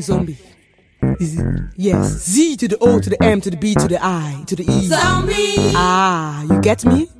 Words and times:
I'm 0.00 0.04
zombie. 0.04 0.38
Is? 1.20 1.42
Yes. 1.76 2.08
Z 2.30 2.56
to 2.56 2.68
the 2.68 2.78
O 2.80 3.00
to 3.00 3.10
the 3.10 3.22
M 3.22 3.38
to 3.42 3.50
the 3.50 3.56
B 3.58 3.74
to 3.74 3.86
the 3.86 3.98
I 4.02 4.44
to 4.46 4.56
the 4.56 4.62
E. 4.62 4.86
Zombie, 4.86 5.72
Ah, 5.76 6.42
you 6.44 6.58
get 6.62 6.86
me? 6.86 7.10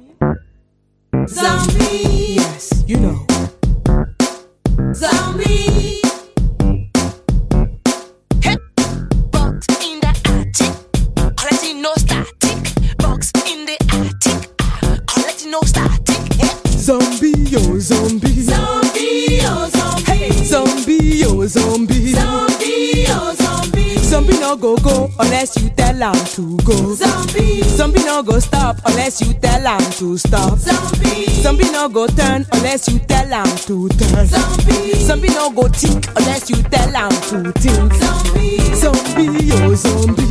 zombie, 1.28 2.36
Yes, 2.40 2.82
you 2.86 2.96
know. 2.96 3.26
zombie. 4.94 6.00
Box 9.30 9.66
in 9.84 10.00
the 10.00 10.08
attic, 10.24 11.36
collecting 11.36 11.82
no 11.82 11.92
static. 11.96 12.96
Box 12.96 13.30
in 13.46 13.66
the 13.66 13.76
attic, 13.92 15.06
collecting 15.06 15.50
no 15.50 15.60
static. 15.60 16.16
Zombie, 16.68 17.34
oh 17.56 17.78
zombie. 17.78 18.40
Zombie, 18.40 18.42
zombie. 24.20 24.40
No 24.40 24.56
go 24.56 24.76
go 24.78 25.10
unless 25.18 25.56
you 25.62 25.70
tell 25.70 25.94
him 25.94 26.24
to 26.34 26.56
go. 26.64 26.94
Zombie, 26.94 27.62
Zombie 27.62 28.04
no 28.04 28.22
go 28.22 28.38
stop 28.38 28.76
unless 28.86 29.20
you 29.20 29.32
tell 29.34 29.60
him 29.78 29.92
to 29.92 30.18
stop. 30.18 30.58
zombie, 30.58 31.26
Zombie 31.42 31.70
no 31.70 31.88
go 31.88 32.06
turn 32.06 32.46
unless 32.52 32.88
you 32.88 32.98
tell 33.00 33.26
him 33.26 33.56
to 33.66 33.88
turn. 33.88 34.26
zombie, 34.26 34.94
Zombie 34.94 35.28
no 35.28 35.50
go 35.50 35.68
think 35.68 36.06
unless 36.16 36.50
you 36.50 36.56
tell 36.64 36.88
him 36.88 37.10
to 37.30 37.52
think. 37.60 37.92
zombie, 37.94 38.58
Zombie, 38.74 39.52
oh 39.52 39.74
zombie. 39.74 40.22
zombie, 40.22 40.29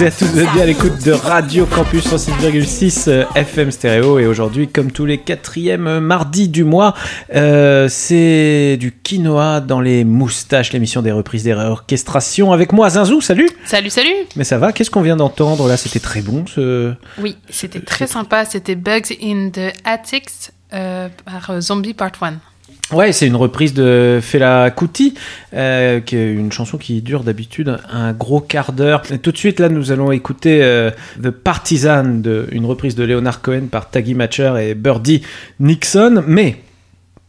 Et 0.00 0.06
à 0.06 0.10
vous 0.10 0.40
êtes 0.40 0.52
bien 0.52 0.62
à 0.62 0.66
l'écoute 0.66 1.04
de. 1.04 1.12
Radio 1.12 1.66
Campus 1.66 2.06
106,6 2.06 3.10
euh, 3.10 3.24
FM 3.34 3.70
stéréo 3.70 4.18
et 4.18 4.26
aujourd'hui, 4.26 4.66
comme 4.66 4.90
tous 4.92 5.04
les 5.04 5.18
quatrièmes 5.18 6.00
mardis 6.00 6.48
du 6.48 6.64
mois, 6.64 6.94
euh, 7.34 7.86
c'est 7.90 8.78
du 8.78 8.92
quinoa 8.92 9.60
dans 9.60 9.82
les 9.82 10.04
moustaches, 10.04 10.72
l'émission 10.72 11.02
des 11.02 11.12
reprises 11.12 11.42
des 11.42 11.52
réorchestrations 11.52 12.52
avec 12.52 12.72
moi, 12.72 12.88
Zinzou, 12.88 13.20
salut 13.20 13.50
Salut, 13.66 13.90
salut 13.90 14.14
Mais 14.36 14.44
ça 14.44 14.56
va, 14.56 14.72
qu'est-ce 14.72 14.90
qu'on 14.90 15.02
vient 15.02 15.16
d'entendre 15.16 15.68
là? 15.68 15.76
C'était 15.76 16.00
très 16.00 16.22
bon 16.22 16.46
ce... 16.46 16.94
Oui, 17.18 17.36
c'était 17.50 17.80
très 17.80 18.06
sympa. 18.06 18.46
C'était 18.46 18.76
Bugs 18.76 19.12
in 19.22 19.50
the 19.50 19.74
Attics 19.84 20.52
euh, 20.72 21.10
par 21.26 21.60
Zombie 21.60 21.92
Part 21.92 22.12
1. 22.22 22.34
Ouais, 22.92 23.12
c'est 23.12 23.28
une 23.28 23.36
reprise 23.36 23.72
de 23.72 24.18
Fela 24.20 24.70
Kuti, 24.70 25.14
euh, 25.54 26.00
qui 26.00 26.16
est 26.16 26.32
une 26.32 26.50
chanson 26.50 26.76
qui 26.76 27.02
dure 27.02 27.22
d'habitude 27.22 27.78
un 27.88 28.12
gros 28.12 28.40
quart 28.40 28.72
d'heure. 28.72 29.02
Tout 29.22 29.30
de 29.30 29.36
suite, 29.36 29.60
là, 29.60 29.68
nous 29.68 29.92
allons 29.92 30.10
écouter 30.10 30.60
euh, 30.62 30.90
The 31.22 31.30
Partisan, 31.30 32.20
de, 32.20 32.48
une 32.50 32.66
reprise 32.66 32.96
de 32.96 33.04
Leonard 33.04 33.42
Cohen 33.42 33.66
par 33.70 33.90
Taggy 33.90 34.14
Matcher 34.14 34.54
et 34.60 34.74
Birdie 34.74 35.22
Nixon. 35.60 36.24
Mais 36.26 36.56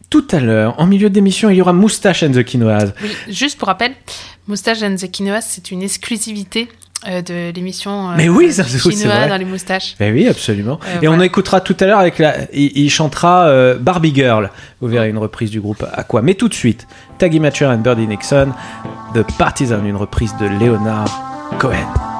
tout 0.10 0.28
à 0.32 0.40
l'heure, 0.40 0.80
en 0.80 0.88
milieu 0.88 1.12
d'émission, 1.12 1.52
il 1.52 1.58
y 1.58 1.62
aura 1.62 1.74
Moustache 1.74 2.24
and 2.24 2.32
the 2.32 2.44
Quinoas. 2.44 2.94
Oui, 3.04 3.12
juste 3.30 3.60
pour 3.60 3.68
rappel, 3.68 3.92
Moustache 4.48 4.82
and 4.82 4.96
the 4.96 5.12
Quinoa, 5.12 5.42
c'est 5.42 5.70
une 5.70 5.84
exclusivité 5.84 6.70
euh, 7.08 7.22
de 7.22 7.52
l'émission 7.54 8.12
euh, 8.12 8.14
Mais 8.18 8.30
oui, 8.30 8.52
ça, 8.52 8.64
Quinoa 8.64 9.16
vrai. 9.16 9.30
dans 9.30 9.38
les 9.38 9.46
moustaches. 9.46 9.96
Ben 10.00 10.14
oui, 10.14 10.28
absolument. 10.28 10.80
Euh, 10.86 11.00
et 11.02 11.08
on 11.08 11.20
écoutera 11.20 11.62
tout 11.62 11.76
à 11.80 11.86
l'heure 11.86 12.00
avec 12.00 12.20
la. 12.20 12.36
Il, 12.54 12.72
il 12.76 12.90
chantera 12.90 13.48
euh, 13.48 13.78
Barbie 13.78 14.14
Girl. 14.14 14.50
Vous 14.82 14.88
verrez 14.88 15.10
une 15.10 15.18
reprise 15.18 15.50
du 15.52 15.62
groupe 15.62 15.86
Aqua. 15.94 16.22
Mais 16.22 16.36
tout 16.36 16.50
de 16.50 16.54
suite, 16.54 16.88
Taggy 17.18 17.40
Matcher 17.40 17.66
and 17.66 17.78
Birdie 17.80 18.08
Nixon, 18.08 18.50
The 19.14 19.24
Partisan, 19.38 19.84
une 19.86 19.96
reprise 19.96 20.34
de 20.40 20.46
Leonard 20.46 21.10
Cohen. 21.60 22.11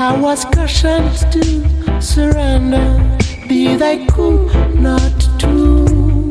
I 0.00 0.16
was 0.16 0.44
cautioned 0.44 1.16
to 1.32 2.00
surrender, 2.00 3.18
be 3.48 3.74
they 3.74 4.06
could 4.06 4.80
not 4.80 5.28
do. 5.38 6.30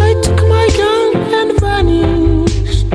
I 0.00 0.20
took 0.24 0.40
my 0.48 0.66
gun 0.76 1.16
and 1.38 1.60
vanished. 1.60 2.86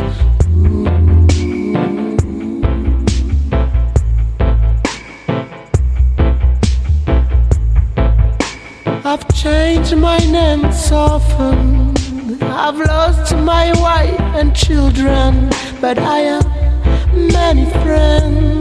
I've 9.06 9.26
changed 9.34 9.96
my 9.96 10.18
name 10.18 10.74
so 10.74 10.98
often. 10.98 11.83
I've 12.66 12.80
lost 12.80 13.36
my 13.36 13.74
wife 13.82 14.22
and 14.40 14.56
children, 14.56 15.50
but 15.82 15.98
I 15.98 16.20
have 16.20 17.14
many 17.14 17.70
friends. 17.84 18.53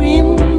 Dream. 0.00 0.49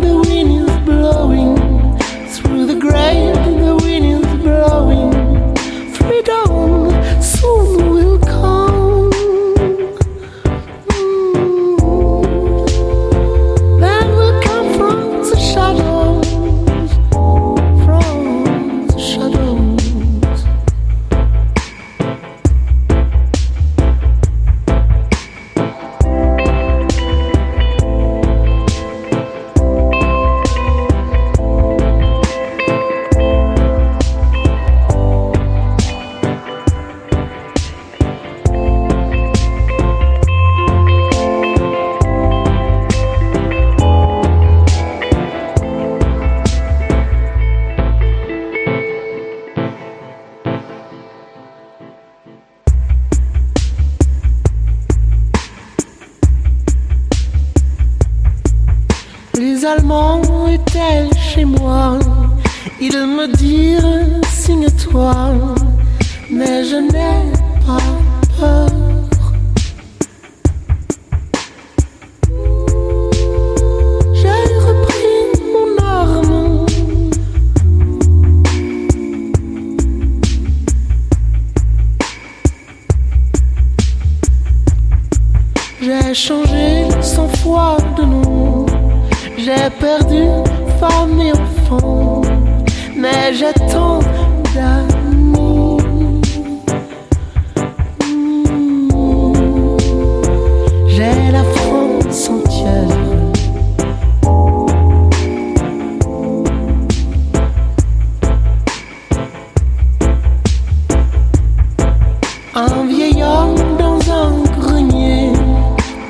Un 112.54 112.86
vieil 112.86 113.24
homme 113.24 113.56
dans 113.78 114.12
un 114.12 114.44
grenier, 114.60 115.32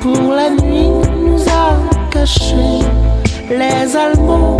pour 0.00 0.32
la 0.32 0.50
nuit 0.50 0.88
nous 1.24 1.40
a 1.48 1.78
cachés 2.10 2.80
les 3.48 3.96
Allemands. 3.96 4.56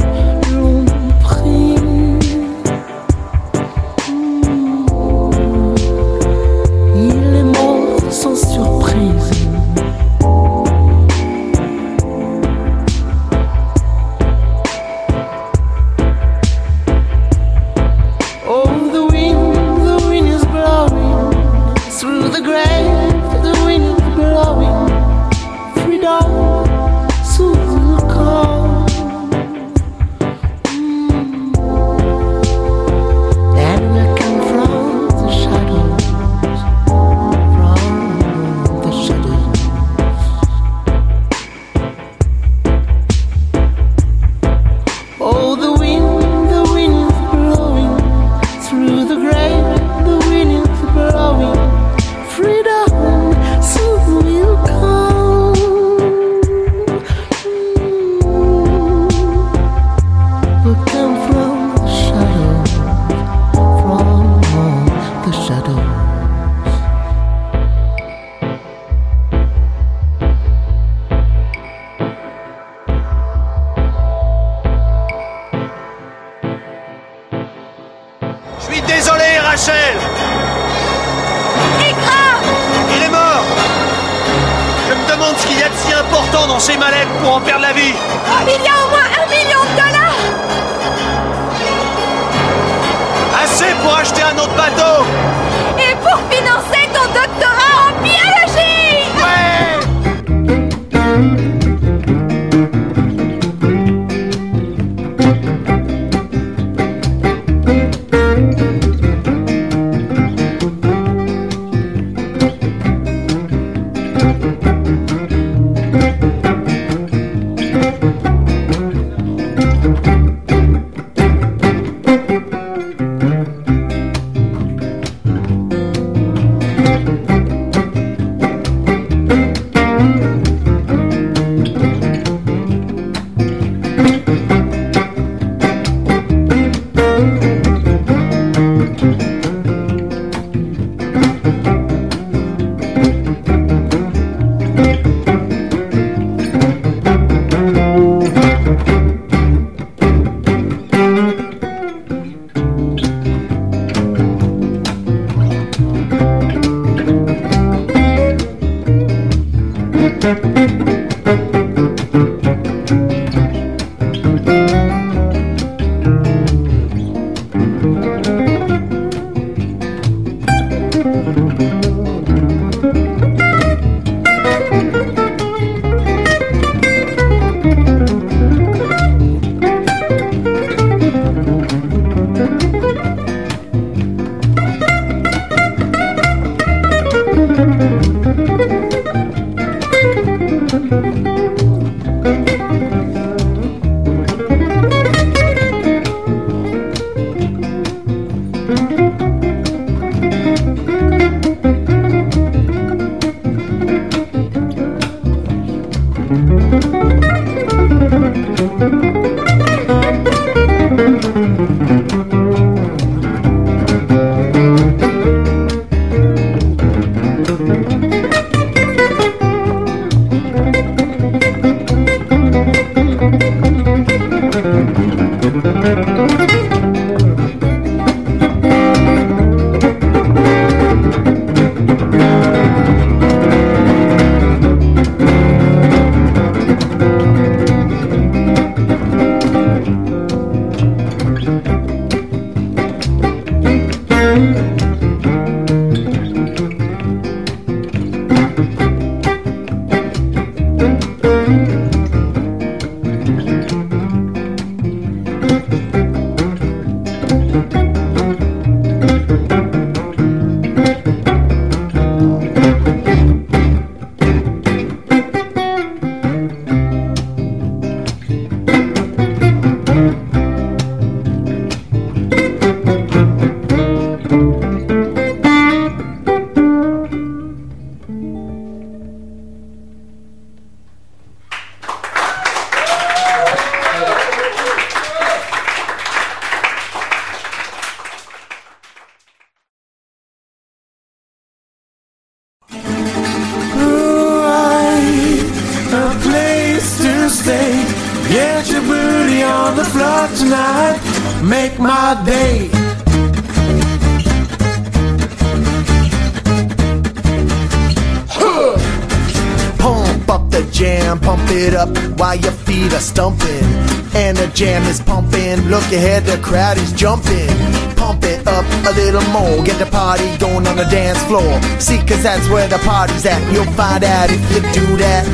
Cause 322.23 322.39
that's 322.39 322.49
where 322.49 322.69
the 322.69 322.79
party's 322.79 323.27
at. 323.27 323.41
You'll 323.53 323.73
find 323.75 324.05
out 324.05 324.31
if 324.31 324.43
you 324.53 324.61
do 324.73 324.97
that. 324.99 325.25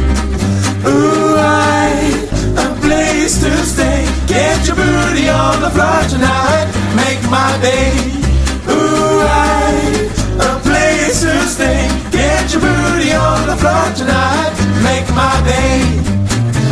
Ooh, 0.87 1.37
I, 1.37 1.93
a 2.57 2.69
place 2.81 3.41
to 3.43 3.51
stay. 3.65 4.07
Get 4.27 4.67
your 4.67 4.77
booty 4.77 5.29
on 5.29 5.61
the 5.61 5.71
floor 5.71 6.01
tonight. 6.09 6.67
Make 6.97 7.21
my 7.29 7.53
day. 7.61 7.93
Ooh, 8.73 9.21
I, 9.21 10.09
a 10.41 10.53
place 10.65 11.21
to 11.21 11.35
stay. 11.55 11.89
Get 12.11 12.53
your 12.53 12.63
booty 12.63 13.13
on 13.13 13.47
the 13.47 13.57
floor 13.57 13.87
tonight. 14.01 14.55
Make 14.81 15.09
my 15.13 15.37
day. 15.45 15.85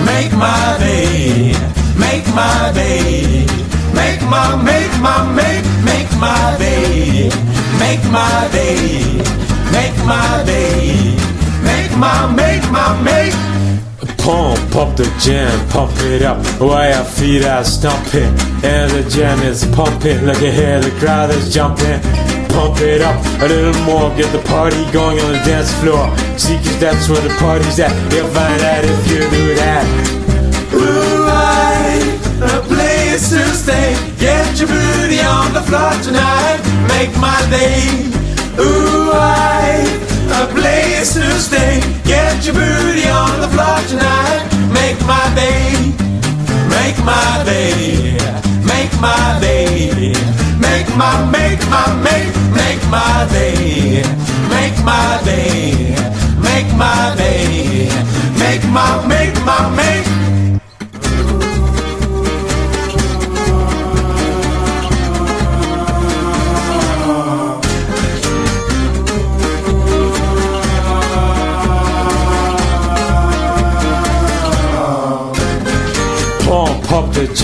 Make 0.04 0.32
my 0.32 0.76
day. 0.78 1.52
Make 1.98 2.26
my 2.32 2.72
day. 2.72 3.44
Make 3.92 4.22
my, 4.22 4.56
make 4.62 4.92
my, 5.00 5.18
make, 5.40 5.66
make 5.84 6.10
my 6.18 6.56
day. 6.58 7.28
Make 7.78 8.04
my 8.10 8.48
day. 8.52 9.55
Make 9.72 9.96
my 10.04 10.42
day. 10.44 11.16
Make 11.62 11.92
my, 11.96 12.32
make 12.32 12.62
my, 12.70 13.00
make. 13.02 13.34
Pump 14.18 14.58
pump 14.72 14.96
the 14.96 15.06
jam, 15.20 15.68
pump 15.70 15.92
it 16.00 16.20
up 16.20 16.36
while 16.60 16.84
your 16.90 17.04
feet 17.04 17.44
are 17.44 17.64
stomping. 17.64 18.34
And 18.64 18.90
the 18.90 19.08
jam 19.08 19.40
is 19.40 19.64
pumping, 19.74 20.26
look 20.26 20.42
at 20.42 20.52
here, 20.52 20.80
the 20.80 20.90
crowd 20.98 21.30
is 21.30 21.54
jumping. 21.54 22.00
Pump 22.50 22.80
it 22.80 23.02
up 23.02 23.16
a 23.40 23.46
little 23.46 23.80
more, 23.84 24.10
get 24.16 24.30
the 24.32 24.42
party 24.48 24.82
going 24.92 25.20
on 25.20 25.32
the 25.32 25.42
dance 25.46 25.72
floor. 25.80 26.10
See, 26.36 26.56
cause 26.56 26.78
that's 26.80 27.08
where 27.08 27.20
the 27.20 27.34
party's 27.38 27.78
at. 27.78 27.94
You'll 28.12 28.28
find 28.28 28.60
out 28.62 28.84
if 28.84 29.00
you 29.08 29.18
do 29.30 29.54
that. 29.54 29.84
Ooh, 30.74 31.26
I, 31.30 32.02
a 32.42 32.60
place 32.66 33.30
to 33.30 33.44
stay. 33.54 33.94
Get 34.18 34.58
your 34.58 34.68
booty 34.68 35.20
on 35.20 35.54
the 35.54 35.62
floor 35.62 35.92
tonight. 36.02 36.60
Make 36.88 37.16
my 37.18 37.46
day. 37.48 38.15
Ooh, 38.58 39.10
I, 39.12 39.84
a 40.40 40.46
place 40.54 41.14
to 41.14 41.26
stay. 41.38 41.80
Get 42.04 42.44
your 42.46 42.54
booty 42.54 43.08
on 43.08 43.40
the 43.40 43.48
floor 43.48 43.78
tonight. 43.88 44.42
Make 44.72 44.98
my 45.04 45.24
day, 45.34 45.92
make 46.68 46.98
my 47.04 47.42
day, 47.44 48.16
make 48.64 48.92
my 49.00 49.38
day, 49.40 50.14
make 50.58 50.88
my, 50.96 51.12
make 51.30 51.60
my, 51.68 51.86
make, 52.02 52.32
make 52.56 52.82
my 52.88 53.28
day, 53.30 54.02
make 54.48 54.76
my 54.84 55.20
day, 55.24 55.94
make 56.40 56.70
my 56.76 57.14
day, 57.16 57.88
make 58.38 58.64
my, 58.72 59.06
make 59.06 59.34
my, 59.44 59.70
make. 59.76 60.15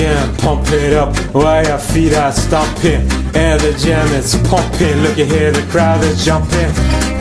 Jam, 0.02 0.36
pump 0.36 0.66
it 0.72 0.92
up 0.94 1.16
while 1.32 1.64
your 1.64 1.78
feet 1.78 2.14
are 2.14 2.32
stomping. 2.32 3.02
And 3.34 3.60
the 3.60 3.72
jam 3.78 4.08
is 4.14 4.34
pumping. 4.50 4.96
Look 5.04 5.18
at 5.18 5.28
here, 5.28 5.52
the 5.52 5.66
crowd 5.70 6.02
is 6.02 6.24
jumping. 6.24 6.70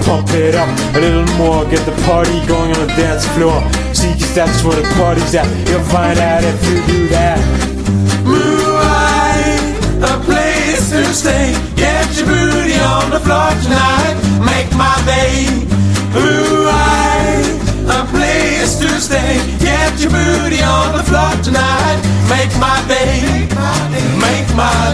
Pump 0.05 0.29
it 0.31 0.55
up 0.55 0.69
a 0.95 0.99
little 0.99 1.27
more, 1.37 1.63
get 1.65 1.85
the 1.85 1.95
party 2.09 2.37
going 2.47 2.71
on 2.75 2.87
the 2.87 2.93
dance 2.95 3.25
floor. 3.35 3.61
See, 3.93 4.13
'cause 4.17 4.33
that's 4.33 4.63
where 4.63 4.77
the 4.81 4.87
party's 4.95 5.33
at. 5.35 5.47
You'll 5.69 5.89
find 5.97 6.17
out 6.19 6.43
if 6.43 6.59
you 6.67 6.77
do 6.93 7.07
that. 7.09 7.39
Moonlight, 8.25 9.61
a 10.01 10.15
place 10.25 10.89
to 10.89 11.13
stay. 11.13 11.55
Get 11.75 12.07
your 12.17 12.25
booty 12.25 12.79
on 12.79 13.11
the 13.11 13.19
floor 13.19 13.51
tonight. 13.63 14.20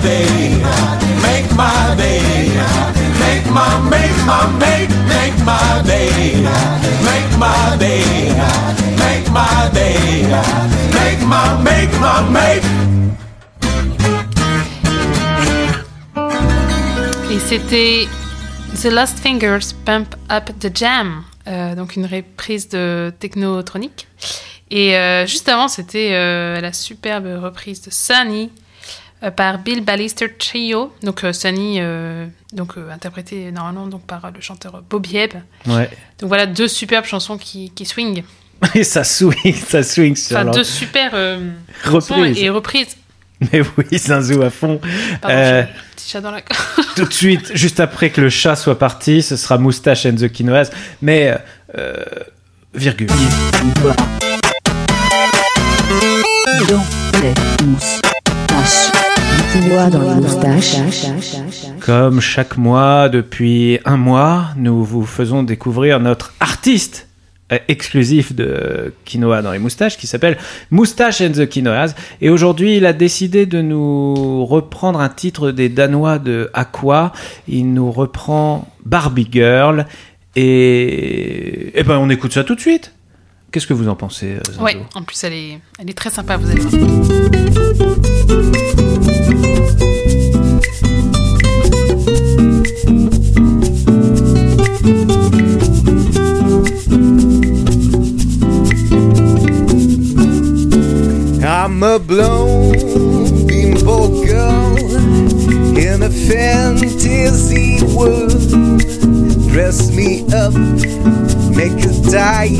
Day. 0.01 0.27
Make 1.21 1.49
my 1.55 1.95
day. 1.95 2.21
Make 3.19 3.45
my, 3.51 3.79
make 3.89 4.17
my, 4.25 4.47
make, 4.59 4.89
make 5.07 5.37
my 5.45 5.81
day. 5.85 6.41
Make 7.03 7.37
my 7.37 7.77
day. 7.77 8.03
Make 8.97 9.29
my 9.31 9.69
day. 9.73 10.27
Make 10.93 11.21
my, 11.25 11.63
make 11.63 11.93
my, 11.99 12.21
make. 12.31 12.63
Et 17.29 17.39
c'était 17.39 18.07
The 18.81 18.91
Lost 18.91 19.19
Fingers 19.19 19.73
Pump 19.85 20.15
Up 20.31 20.49
the 20.59 20.75
Jam, 20.75 21.23
euh, 21.47 21.75
donc 21.75 21.95
une 21.95 22.05
reprise 22.05 22.69
de 22.69 23.13
Technotronic. 23.19 24.07
Et 24.69 24.97
euh, 24.97 25.25
juste 25.25 25.47
avant, 25.49 25.67
c'était 25.67 26.11
euh, 26.13 26.59
la 26.59 26.73
superbe 26.73 27.27
reprise 27.41 27.81
de 27.81 27.91
Sunny 27.91 28.51
par 29.35 29.59
Bill 29.59 29.83
Ballister 29.83 30.31
Trio. 30.37 30.93
Donc 31.03 31.23
euh, 31.23 31.33
Sunny, 31.33 31.77
euh, 31.79 32.25
donc 32.53 32.77
euh, 32.77 32.91
interprété 32.91 33.51
normalement 33.51 33.87
donc 33.87 34.05
par 34.05 34.31
le 34.33 34.41
chanteur 34.41 34.81
Bobby 34.89 35.17
Hebb. 35.17 35.33
Ouais. 35.65 35.89
Donc 36.19 36.27
voilà 36.29 36.45
deux 36.45 36.67
superbes 36.67 37.05
chansons 37.05 37.37
qui, 37.37 37.71
qui 37.71 37.85
swing. 37.85 38.23
Et 38.75 38.83
ça 38.83 39.03
swing, 39.03 39.53
ça 39.67 39.83
swing 39.83 40.15
sur 40.15 40.35
Enfin 40.35 40.45
leur- 40.45 40.53
deux 40.55 40.63
super 40.63 41.11
euh, 41.13 41.49
Reprises. 41.85 42.37
et 42.41 42.49
reprises. 42.49 42.97
Mais 43.53 43.61
oui, 43.77 43.97
Zinzou 43.99 44.41
à 44.41 44.49
fond. 44.49 44.79
Pardon, 45.21 45.37
Euh, 45.37 45.61
j'ai 45.63 45.69
un 45.69 45.95
petit 45.95 46.09
chat 46.09 46.21
dans 46.21 46.31
la 46.31 46.41
gorge. 46.41 46.87
tout 46.95 47.05
de 47.05 47.13
suite, 47.13 47.51
juste 47.55 47.79
après 47.79 48.09
que 48.09 48.19
le 48.19 48.29
chat 48.31 48.55
soit 48.55 48.79
parti, 48.79 49.21
ce 49.21 49.35
sera 49.35 49.59
Moustache 49.59 50.07
and 50.07 50.15
the 50.15 50.27
Quinoas. 50.31 50.71
Mais, 51.03 51.37
euh, 51.77 51.93
virgule. 52.73 53.09
Dans 56.67 56.83
les 57.21 57.65
moustaches. 57.65 58.96
Quinoa 59.59 59.89
dans 59.89 60.03
les 60.03 60.21
moustaches. 60.21 60.75
Comme 61.79 62.21
chaque 62.21 62.57
mois, 62.57 63.09
depuis 63.09 63.79
un 63.85 63.97
mois, 63.97 64.49
nous 64.55 64.83
vous 64.83 65.03
faisons 65.03 65.41
découvrir 65.41 65.99
notre 65.99 66.33
artiste 66.39 67.07
euh, 67.51 67.57
exclusif 67.67 68.35
de 68.35 68.93
quinoa 69.03 69.41
dans 69.41 69.51
les 69.51 69.57
moustaches 69.57 69.97
qui 69.97 70.05
s'appelle 70.05 70.37
Moustache 70.69 71.21
and 71.21 71.31
the 71.31 71.47
Quinoas. 71.47 71.95
Et 72.21 72.29
aujourd'hui, 72.29 72.77
il 72.77 72.85
a 72.85 72.93
décidé 72.93 73.47
de 73.47 73.59
nous 73.61 74.45
reprendre 74.45 74.99
un 74.99 75.09
titre 75.09 75.49
des 75.49 75.69
Danois 75.69 76.19
de 76.19 76.51
Aqua. 76.53 77.11
Il 77.47 77.73
nous 77.73 77.91
reprend 77.91 78.67
Barbie 78.85 79.27
Girl. 79.31 79.87
Et, 80.35 81.79
et 81.79 81.83
ben, 81.83 81.97
on 81.97 82.11
écoute 82.11 82.33
ça 82.33 82.43
tout 82.43 82.53
de 82.53 82.61
suite. 82.61 82.93
Qu'est-ce 83.57 83.65
que 83.65 83.73
vous 83.73 83.87
en 83.87 83.95
pensez, 83.95 84.33
euh, 84.35 84.41
Zinzo 84.51 84.61
Ouais, 84.61 84.77
en 84.93 85.01
plus 85.01 85.23
elle 85.23 85.33
est, 85.33 85.59
elle 85.79 85.89
est 85.89 85.97
très 85.97 86.11
sympa, 86.11 86.37
vous 86.37 86.47
allez 86.47 86.61
voir. 86.61 86.73
I'm 101.43 101.81
a 101.81 101.97
blown 101.97 103.47
bimbo 103.47 104.23
girl 104.23 104.77
in 105.75 106.03
a 106.03 106.11
fantasy 106.11 107.79
world. 107.95 109.16
Dress 109.57 109.89
me 109.89 110.21
up, 110.33 110.53
make 111.55 111.73
a 111.83 112.11
die. 112.11 112.55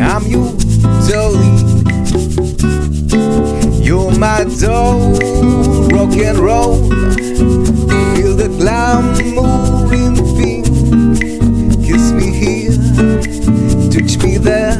I'm 0.00 0.24
your 0.28 0.52
dolly. 1.08 1.54
You're 3.82 4.16
my 4.16 4.44
doll, 4.60 5.18
rock 5.88 6.14
and 6.18 6.38
roll. 6.38 6.88
Feel 8.14 8.36
the 8.36 8.46
glamouring 8.60 10.14
thing. 10.36 10.62
Kiss 11.82 12.12
me 12.12 12.30
here, 12.30 12.78
touch 13.90 14.22
me 14.22 14.38
there, 14.38 14.76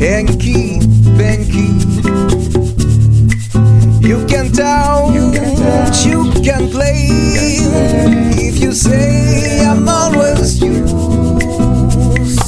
hanky 0.00 0.80
panky. 1.16 1.85
Can, 6.46 6.70
play. 6.70 7.08
If 8.38 8.60
you 8.60 8.70
say 8.70 9.66
I'm 9.66 9.88
always 9.88 10.62
yours. 10.62 12.38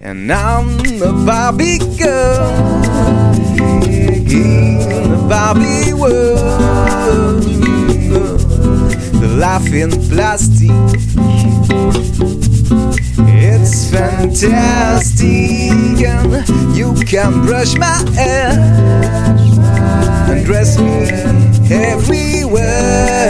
And 0.00 0.32
I'm 0.32 1.02
a 1.02 1.12
Barbie 1.26 1.78
girl 1.98 2.84
in 3.88 5.02
a 5.02 5.28
Barbie 5.28 5.92
world. 5.94 7.42
The 9.20 9.28
laughing 9.36 9.90
plastic. 10.08 10.70
It's 13.44 13.90
fantastic, 13.90 15.26
and 16.06 16.76
you 16.76 16.94
can 17.04 17.44
brush 17.44 17.74
my 17.74 17.98
hair 18.14 19.51
and 20.32 20.44
dress 20.46 20.78
me 20.78 21.08
everywhere. 21.70 23.28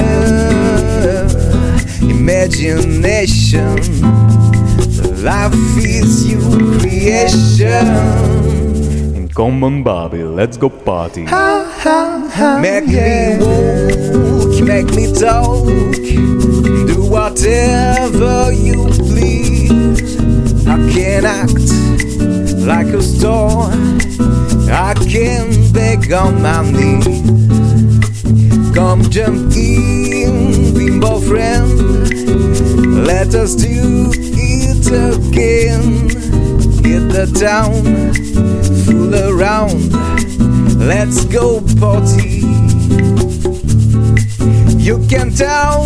Imagination, 2.02 3.76
life 5.22 5.54
is 5.78 6.30
your 6.30 6.78
creation. 6.78 7.86
And 9.16 9.34
Come 9.34 9.64
on, 9.64 9.82
Bobby, 9.82 10.22
let's 10.22 10.56
go 10.56 10.68
party. 10.70 11.22
Make 11.22 12.86
me 12.86 13.38
walk, 13.40 14.62
make 14.62 14.90
me 14.94 15.12
talk, 15.12 15.66
do 15.66 17.04
whatever 17.10 18.52
you 18.52 18.86
please. 19.08 20.18
I 20.66 20.76
can 20.92 21.24
act 21.24 21.72
like 22.64 22.86
a 22.94 23.02
star, 23.02 23.70
I 24.72 24.94
can 24.94 25.70
beg 25.72 26.12
on 26.12 26.40
my 26.40 26.62
knees. 26.70 27.30
Come 28.74 29.02
jump 29.10 29.54
in, 29.54 30.72
bimbo 30.74 31.20
friend, 31.20 33.06
let 33.06 33.34
us 33.34 33.54
do 33.54 34.10
it 34.14 34.86
again. 34.88 36.08
Hit 36.82 37.12
the 37.12 37.26
town, 37.38 37.84
fool 38.84 39.14
around. 39.14 39.92
Let's 40.78 41.26
go 41.26 41.60
party. 41.78 42.40
You 44.82 45.06
can 45.06 45.32
tell, 45.34 45.84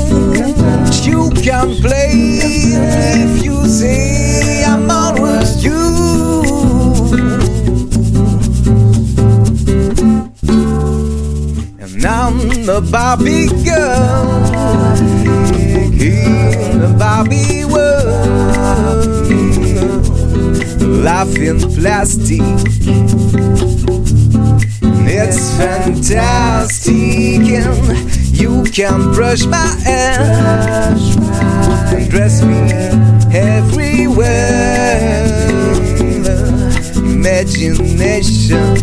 you 1.02 1.30
can 1.42 1.74
play 1.82 2.12
if 2.12 3.44
you 3.44 3.66
say 3.66 4.64
I'm 4.64 4.88
always 4.88 5.64
you. 5.64 6.75
A 12.68 12.80
Barbie 12.80 13.46
girl 13.64 14.54
in 16.00 16.82
a 16.82 16.96
Barbie 16.98 17.64
world. 17.64 17.86
In 21.38 21.58
plastic. 21.58 22.42
It's 25.08 25.50
fantastic, 25.56 27.40
and 27.40 28.36
you 28.36 28.64
can 28.64 29.12
brush 29.12 29.46
my 29.46 29.66
hair 29.82 30.20
and 31.94 32.10
dress 32.10 32.42
me 32.42 32.70
everywhere. 33.34 34.76
Imagination, 37.26 38.76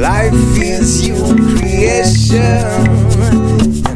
life 0.00 0.34
is 0.58 1.06
your 1.06 1.36
creation, 1.36 2.42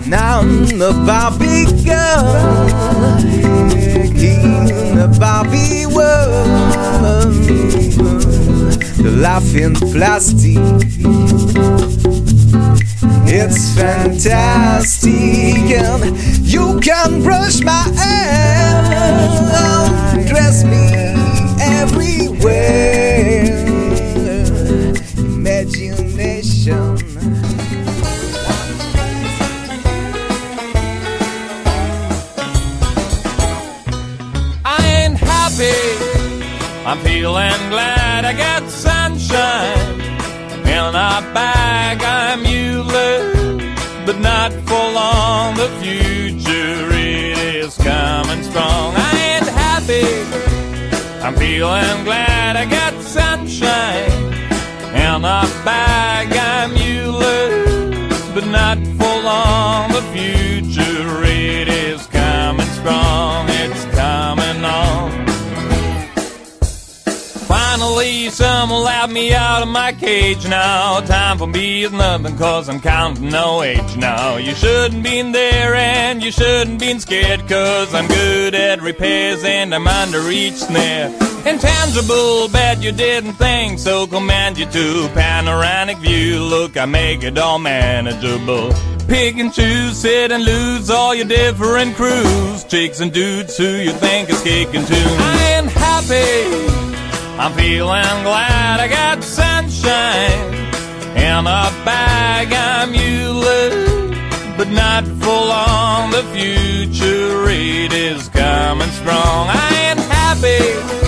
and 0.04 0.14
I'm 0.14 0.80
a 0.80 0.92
Barbie 1.04 1.66
girl 1.84 3.18
in 4.14 4.96
a 4.96 5.08
Barbie 5.18 5.86
world. 5.86 7.34
The 9.02 9.10
laughing 9.18 9.74
plastic. 9.74 10.58
It's 13.26 13.74
fantastic, 13.74 15.10
and 15.12 16.16
you 16.46 16.78
can 16.78 17.22
brush 17.24 17.60
my 17.60 17.88
hair, 17.96 18.86
dress 20.28 20.62
me 20.62 20.90
everywhere. 22.46 23.44
Imagination. 25.18 26.96
I 34.64 34.86
ain't 34.86 35.18
happy. 35.18 35.74
I'm 36.86 36.98
feeling 37.00 37.68
glad 37.68 38.24
I 38.24 38.32
got 38.32 38.68
sunshine 38.70 40.00
in 40.66 40.94
a 40.94 41.22
bag. 41.34 42.02
I'm 42.02 42.44
useless, 42.44 44.06
but 44.06 44.18
not 44.18 44.52
for 44.52 44.92
long. 44.92 45.56
The 45.56 45.68
future 45.80 46.88
it 46.92 47.38
is 47.56 47.76
coming 47.76 48.42
strong. 48.42 48.94
I 48.96 49.38
ain't 49.38 49.48
happy. 49.48 50.49
Feeling 51.40 52.04
glad 52.04 52.56
I 52.56 52.66
got 52.66 52.92
sunshine 53.02 54.12
in 54.94 55.24
a 55.24 55.40
bag. 55.64 56.28
I'm 56.36 56.72
useless, 56.76 58.30
but 58.34 58.46
not 58.46 58.76
for 58.98 59.22
long. 59.22 59.90
The 59.90 60.02
future 60.12 61.24
it 61.24 61.66
is 61.66 62.06
coming 62.08 62.66
strong. 62.66 63.46
It's 63.48 63.84
coming 63.96 64.62
on. 64.62 65.26
Finally, 67.48 68.28
someone 68.28 68.84
let 68.84 69.08
me 69.10 69.32
out 69.32 69.62
of 69.62 69.68
my 69.68 69.92
cage 69.92 70.46
now. 70.46 71.00
Time 71.00 71.38
for 71.38 71.46
me 71.46 71.84
is 71.84 71.90
nothing, 71.92 72.36
cause 72.36 72.68
I'm 72.68 72.80
counting 72.80 73.30
no 73.30 73.62
age 73.62 73.96
now. 73.96 74.36
You 74.36 74.54
shouldn't 74.54 75.02
been 75.02 75.32
there 75.32 75.74
and 75.74 76.22
you 76.22 76.32
shouldn't 76.32 76.78
been 76.78 77.00
scared, 77.00 77.48
cause 77.48 77.94
I'm 77.94 78.08
good 78.08 78.54
at 78.54 78.82
repairs 78.82 79.42
and 79.42 79.74
I'm 79.74 79.88
under 79.88 80.30
each 80.30 80.56
snare. 80.56 81.29
Intangible, 81.46 82.48
bet 82.48 82.82
you 82.82 82.92
didn't 82.92 83.32
think 83.34 83.78
so. 83.78 84.06
Command 84.06 84.58
you 84.58 84.66
to 84.66 85.08
panoramic 85.14 85.96
view. 85.98 86.38
Look, 86.40 86.76
I 86.76 86.84
make 86.84 87.22
it 87.22 87.38
all 87.38 87.58
manageable. 87.58 88.72
Pick 89.08 89.36
and 89.38 89.52
choose, 89.52 89.96
sit 89.98 90.32
and 90.32 90.44
lose 90.44 90.90
all 90.90 91.14
your 91.14 91.24
different 91.26 91.96
crews. 91.96 92.64
Chicks 92.64 93.00
and 93.00 93.10
dudes 93.10 93.56
who 93.56 93.64
you 93.64 93.92
think 93.92 94.28
is 94.28 94.42
kicking 94.42 94.84
tunes. 94.84 95.16
I 95.18 95.56
ain't 95.56 95.72
happy. 95.72 96.90
I'm 97.38 97.52
feeling 97.54 98.22
glad 98.22 98.80
I 98.80 98.86
got 98.88 99.24
sunshine 99.24 100.54
in 101.16 101.46
a 101.46 101.72
bag. 101.86 102.52
I'm 102.52 102.92
useless, 102.92 104.56
but 104.58 104.68
not 104.68 105.04
for 105.06 105.46
long. 105.46 106.10
The 106.10 106.22
future 106.34 107.48
it 107.48 107.94
is 107.94 108.28
coming 108.28 108.90
strong. 108.90 109.48
I 109.48 109.88
ain't 109.88 110.00
happy. 110.00 110.99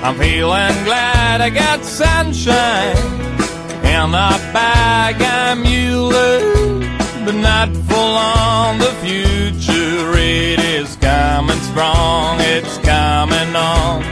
I'm 0.00 0.16
feeling 0.16 0.84
glad 0.84 1.40
I 1.40 1.50
got 1.50 1.84
sunshine 1.84 2.96
in 3.84 4.14
a 4.14 4.30
bag. 4.54 5.20
I'm 5.20 5.64
useless, 5.64 6.44
but 7.24 7.34
not 7.34 7.68
for 7.88 7.96
long. 7.96 8.78
The 8.78 8.92
future 9.02 10.12
it 10.14 10.60
is 10.60 10.94
coming 10.96 11.58
strong. 11.58 12.38
It's 12.40 12.78
coming 12.78 13.56
on. 13.56 14.04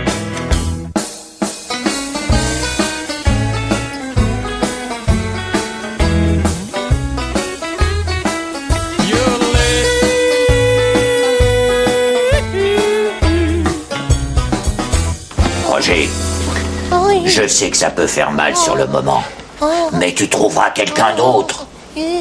Je 17.27 17.47
sais 17.47 17.71
que 17.71 17.77
ça 17.77 17.91
peut 17.91 18.07
faire 18.07 18.31
mal 18.31 18.57
sur 18.57 18.77
le 18.77 18.87
moment, 18.87 19.23
mais 19.93 20.13
tu 20.15 20.29
trouveras 20.29 20.71
quelqu'un 20.71 21.15
d'autre. 21.17 21.67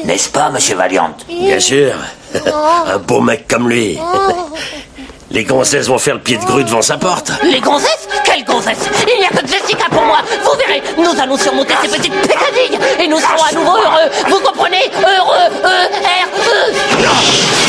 N'est-ce 0.04 0.28
pas, 0.28 0.50
monsieur 0.50 0.74
Valiant? 0.76 1.14
Bien 1.28 1.60
sûr. 1.60 1.92
Un 2.86 2.98
beau 2.98 3.20
mec 3.20 3.46
comme 3.46 3.68
lui. 3.68 3.98
Les 5.30 5.44
gonzesses 5.44 5.88
vont 5.88 5.98
faire 5.98 6.14
le 6.14 6.20
pied 6.20 6.38
de 6.38 6.44
grue 6.44 6.64
devant 6.64 6.82
sa 6.82 6.96
porte. 6.96 7.32
Les 7.42 7.60
gonzesses? 7.60 8.08
Quelles 8.24 8.44
gonzesses? 8.44 8.88
Il 9.12 9.18
n'y 9.20 9.26
a 9.26 9.28
que 9.28 9.46
Jessica 9.46 9.84
pour 9.90 10.02
moi. 10.02 10.18
Vous 10.44 10.56
verrez, 10.56 10.82
nous 10.96 11.20
allons 11.20 11.36
surmonter 11.36 11.74
ces 11.82 11.88
petites 11.88 12.14
pécadilles 12.22 12.78
et 13.00 13.08
nous 13.08 13.18
serons 13.18 13.42
à 13.42 13.52
nouveau 13.52 13.76
heureux. 13.76 14.10
Vous 14.28 14.40
comprenez? 14.40 14.90
Heureux 14.96 15.50
E, 15.64 15.66
E-R-E 15.66 16.72
Let's 17.02 17.65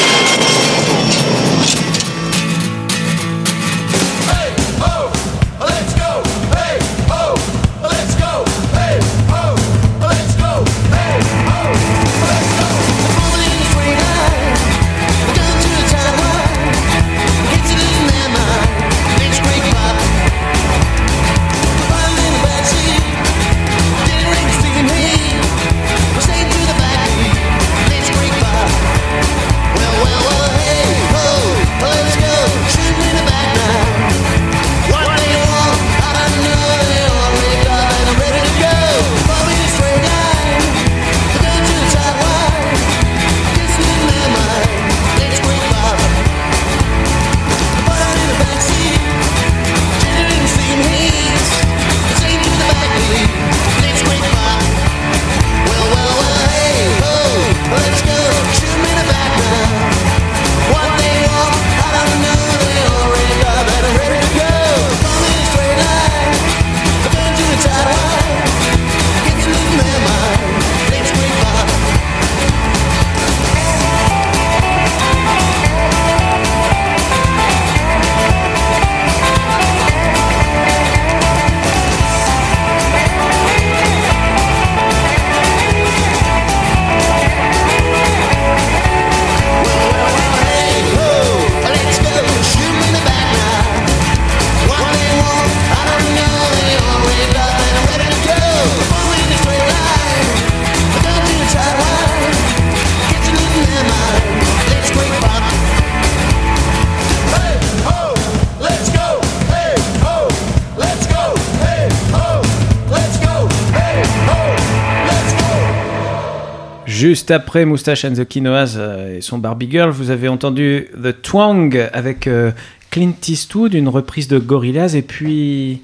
Juste 117.27 117.41
après 117.41 117.65
Moustache 117.65 118.05
and 118.05 118.13
the 118.13 118.23
Quinoas 118.25 118.75
euh, 118.77 119.17
et 119.17 119.21
son 119.21 119.37
Barbie 119.37 119.69
Girl, 119.69 119.89
vous 119.89 120.11
avez 120.11 120.29
entendu 120.29 120.87
The 121.03 121.21
Twang 121.21 121.89
avec 121.91 122.25
euh, 122.25 122.53
Clint 122.89 123.11
Eastwood, 123.27 123.73
une 123.73 123.89
reprise 123.89 124.29
de 124.29 124.39
Gorillaz, 124.39 124.95
et 124.95 125.01
puis. 125.01 125.81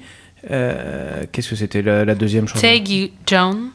euh, 0.50 1.24
Qu'est-ce 1.30 1.50
que 1.50 1.56
c'était 1.56 1.82
la, 1.82 2.06
la 2.06 2.14
deuxième 2.14 2.48
chanson? 2.48 2.62
Teggy 2.62 3.12
Jones, 3.26 3.72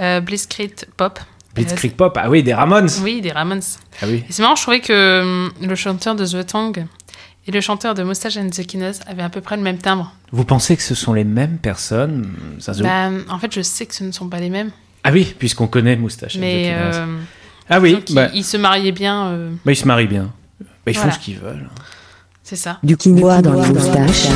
euh, 0.00 0.20
Blitzkrieg 0.20 0.72
Pop. 0.98 1.18
Blitzkrieg 1.54 1.94
Pop, 1.94 2.18
ah 2.20 2.28
oui, 2.28 2.42
des 2.42 2.52
Ramones 2.52 2.90
Oui, 3.02 3.22
des 3.22 3.32
Ramones. 3.32 3.62
Ah 4.02 4.06
oui. 4.06 4.22
C'est 4.28 4.42
marrant, 4.42 4.56
je 4.56 4.60
trouvais 4.62 4.80
que 4.80 5.22
hum, 5.22 5.52
le 5.66 5.74
chanteur 5.76 6.14
de 6.14 6.26
The 6.26 6.46
Tongue 6.46 6.84
et 7.46 7.50
le 7.50 7.62
chanteur 7.62 7.94
de 7.94 8.02
Moustache 8.02 8.36
and 8.36 8.50
the 8.50 8.66
Kinos 8.66 9.00
avaient 9.06 9.22
à 9.22 9.30
peu 9.30 9.40
près 9.40 9.56
le 9.56 9.62
même 9.62 9.78
timbre. 9.78 10.12
Vous 10.32 10.44
pensez 10.44 10.76
que 10.76 10.82
ce 10.82 10.94
sont 10.94 11.14
les 11.14 11.24
mêmes 11.24 11.56
personnes? 11.56 12.30
Bah, 12.82 13.08
en 13.30 13.38
fait, 13.38 13.54
je 13.54 13.62
sais 13.62 13.86
que 13.86 13.94
ce 13.94 14.04
ne 14.04 14.12
sont 14.12 14.28
pas 14.28 14.38
les 14.38 14.50
mêmes. 14.50 14.70
Ah 15.10 15.12
oui, 15.12 15.34
puisqu'on 15.36 15.66
connaît 15.66 15.96
Moustache. 15.96 16.36
Mais 16.38 16.70
euh, 16.72 17.16
ah 17.68 17.80
oui, 17.80 17.98
ils- 18.08 18.14
bah, 18.14 18.28
ils, 18.32 18.44
se 18.44 18.56
mariaient 18.56 18.92
bien. 18.92 19.26
euh, 19.26 19.50
bah, 19.64 19.72
ils 19.72 19.76
se 19.76 19.84
marient 19.84 20.06
bien. 20.06 20.30
Bah, 20.60 20.66
ils 20.86 20.92
Voilà. 20.94 21.10
font 21.10 21.18
ce 21.18 21.24
qu'ils 21.24 21.36
veulent. 21.36 21.68
c'est 22.44 22.54
ça. 22.54 22.78
Du 22.84 22.96
quinoa 22.96 23.42
dans 23.42 23.54
les 23.60 23.68
moustaches. 23.70 24.28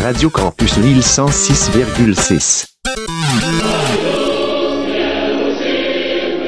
Radio 0.00 0.30
Campus 0.30 0.76
Lille 0.76 1.00
106,6. 1.02 2.66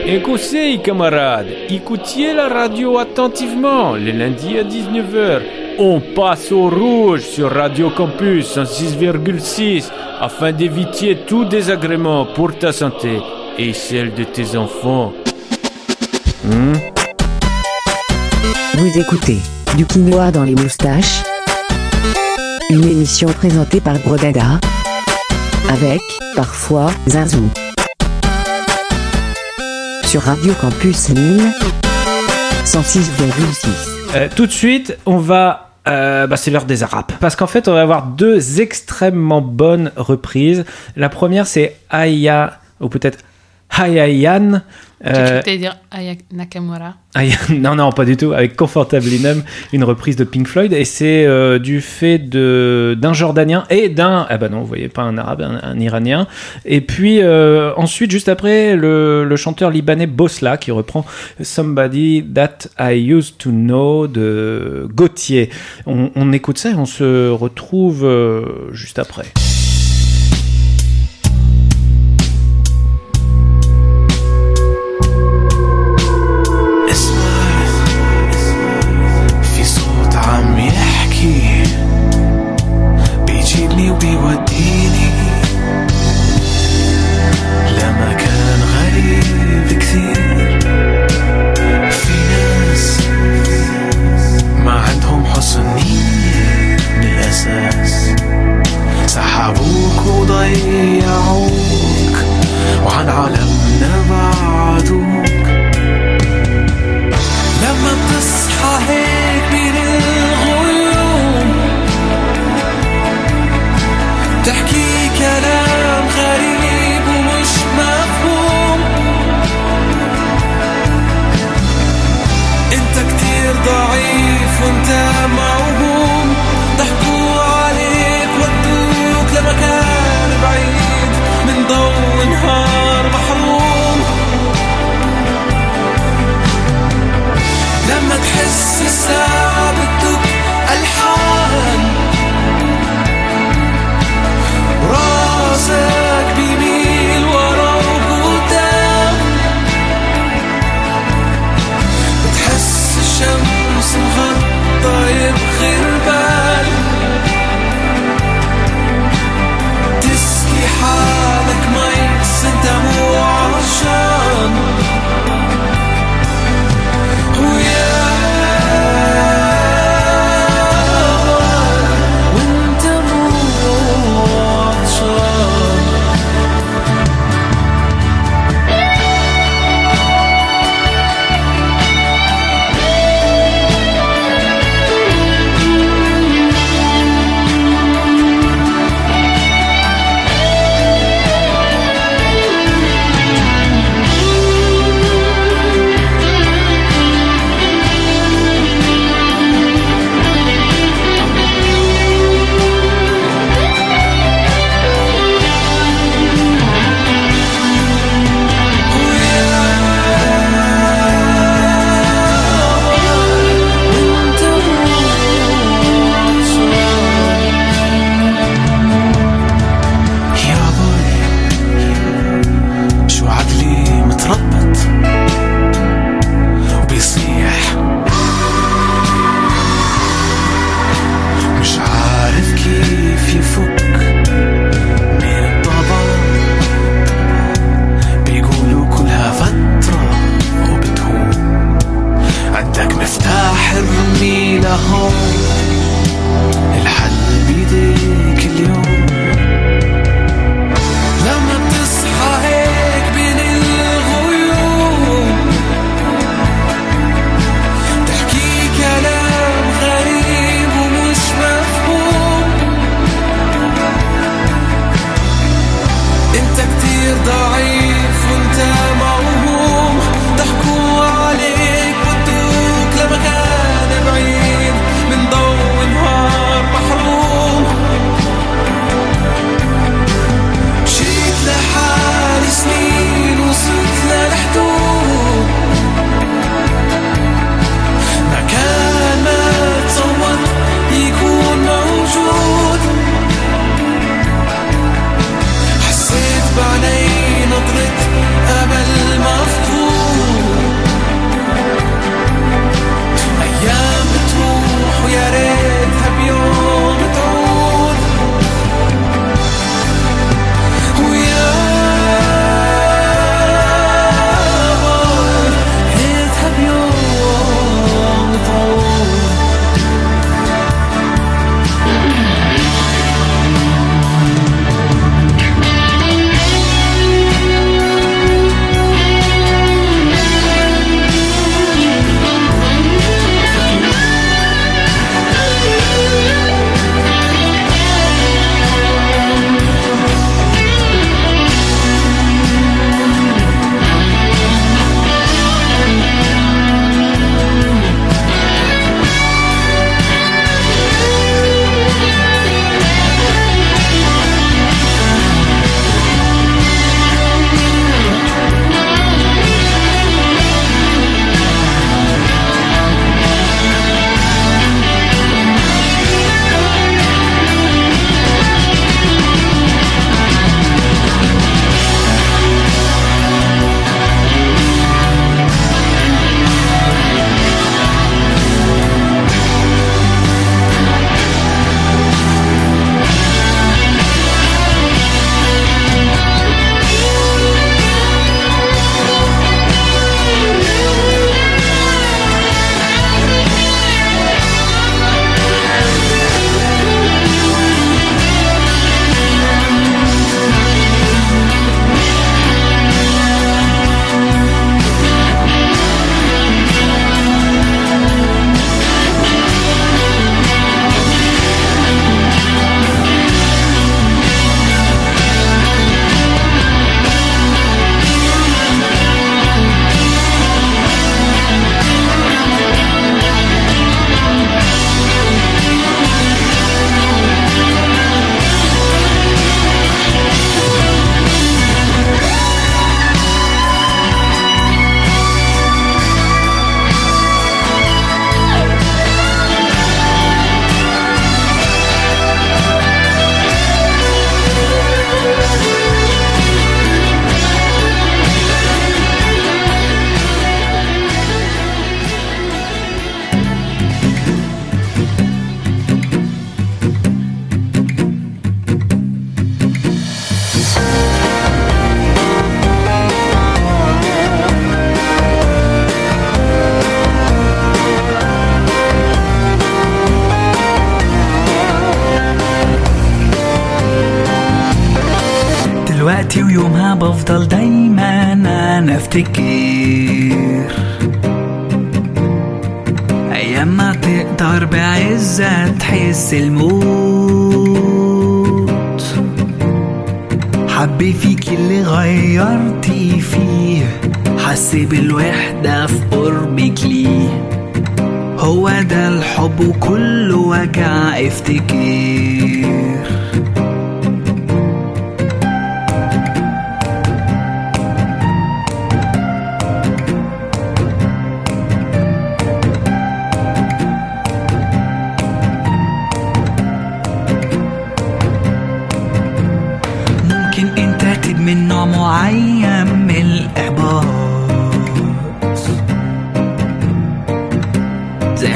Écoutez, 0.08 0.78
camarades, 0.78 1.48
écoutiez 1.68 2.32
la 2.32 2.46
radio 2.46 2.96
attentivement. 2.98 3.96
Le 3.96 4.12
lundi 4.12 4.56
à 4.56 4.62
19h, 4.62 5.40
on 5.80 6.00
passe 6.00 6.52
au 6.52 6.68
rouge 6.70 7.22
sur 7.22 7.52
Radio 7.52 7.90
Campus 7.90 8.56
106,6 8.56 9.90
afin 10.20 10.52
d'éviter 10.52 11.18
tout 11.26 11.44
désagrément 11.44 12.24
pour 12.24 12.56
ta 12.56 12.72
santé 12.72 13.20
et 13.58 13.72
celle 13.72 14.14
de 14.14 14.22
tes 14.22 14.56
enfants. 14.56 15.12
Hmm? 16.44 16.74
Vous 18.74 19.00
écoutez 19.00 19.38
Du 19.76 19.84
quinoa 19.86 20.30
dans 20.30 20.44
les 20.44 20.54
moustaches. 20.54 21.24
Une 22.70 22.84
émission 22.84 23.26
présentée 23.32 23.80
par 23.80 23.98
Brodada. 23.98 24.60
Avec, 25.68 26.00
parfois, 26.36 26.92
Zazou. 27.08 27.50
Sur 30.06 30.22
Radio 30.22 30.52
Campus 30.60 31.08
Lille. 31.10 31.50
106,6. 32.64 33.68
Euh, 34.14 34.28
tout 34.34 34.46
de 34.46 34.52
suite, 34.52 34.96
on 35.06 35.18
va. 35.18 35.70
euh, 35.88 36.26
bah, 36.26 36.36
c'est 36.36 36.50
l'heure 36.50 36.64
des 36.64 36.82
Arabes. 36.82 37.12
Parce 37.20 37.36
qu'en 37.36 37.46
fait, 37.46 37.68
on 37.68 37.72
va 37.72 37.82
avoir 37.82 38.06
deux 38.06 38.60
extrêmement 38.60 39.40
bonnes 39.40 39.92
reprises. 39.96 40.64
La 40.96 41.08
première, 41.08 41.46
c'est 41.46 41.76
Aya, 41.90 42.58
ou 42.80 42.88
peut-être 42.88 43.18
Hayayan. 43.78 44.62
Euh, 45.04 45.42
t'allais 45.42 45.58
dire 45.58 45.76
Aya 45.90 46.14
Nakamura. 46.32 46.94
Aya- 47.14 47.36
non, 47.50 47.74
non, 47.74 47.92
pas 47.92 48.06
du 48.06 48.16
tout. 48.16 48.32
Avec 48.32 48.56
Comfortable 48.56 49.06
Inem, 49.06 49.42
une 49.74 49.84
reprise 49.84 50.16
de 50.16 50.24
Pink 50.24 50.48
Floyd. 50.48 50.72
Et 50.72 50.86
c'est 50.86 51.26
euh, 51.26 51.58
du 51.58 51.82
fait 51.82 52.18
de 52.18 52.96
d'un 52.98 53.12
Jordanien 53.12 53.64
et 53.68 53.90
d'un. 53.90 54.26
Ah 54.30 54.38
bah 54.38 54.48
non, 54.48 54.60
vous 54.60 54.66
voyez, 54.66 54.88
pas 54.88 55.02
un 55.02 55.18
Arabe, 55.18 55.42
un, 55.42 55.60
un 55.62 55.78
Iranien. 55.78 56.26
Et 56.64 56.80
puis 56.80 57.20
euh, 57.20 57.72
ensuite, 57.76 58.10
juste 58.10 58.30
après, 58.30 58.74
le, 58.74 59.24
le 59.24 59.36
chanteur 59.36 59.70
libanais 59.70 60.06
Bosla 60.06 60.56
qui 60.56 60.70
reprend 60.70 61.04
Somebody 61.42 62.24
That 62.34 62.68
I 62.80 62.94
Used 63.12 63.36
to 63.38 63.50
Know 63.50 64.06
de 64.06 64.88
Gauthier. 64.94 65.50
On, 65.84 66.10
on 66.16 66.32
écoute 66.32 66.56
ça 66.56 66.70
et 66.70 66.74
on 66.74 66.86
se 66.86 67.28
retrouve 67.28 68.04
euh, 68.04 68.72
juste 68.72 68.98
après. 68.98 69.26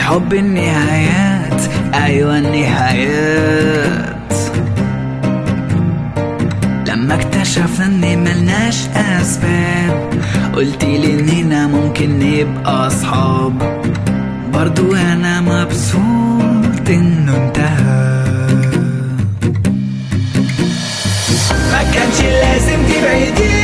الحب 0.00 0.32
النهايات. 0.34 1.60
أيوة 1.94 2.38
النهايات. 2.38 4.32
لما 6.88 7.14
اكتشفنا 7.14 7.86
إن 7.86 8.24
ملناش 8.24 8.86
أسباب 8.96 10.10
قلت 10.54 10.84
لي 10.84 11.20
اننا 11.20 11.66
ممكن 11.66 12.18
نبقى 12.18 12.86
أصحاب. 12.86 13.82
برضو 14.54 14.94
أنا 14.94 15.40
مبسوط 15.40 16.88
إنه 16.88 17.36
انتهى. 17.36 18.00
ما 21.72 21.82
كانش 21.94 22.20
لازم 22.20 22.78
تبعدي. 22.88 23.59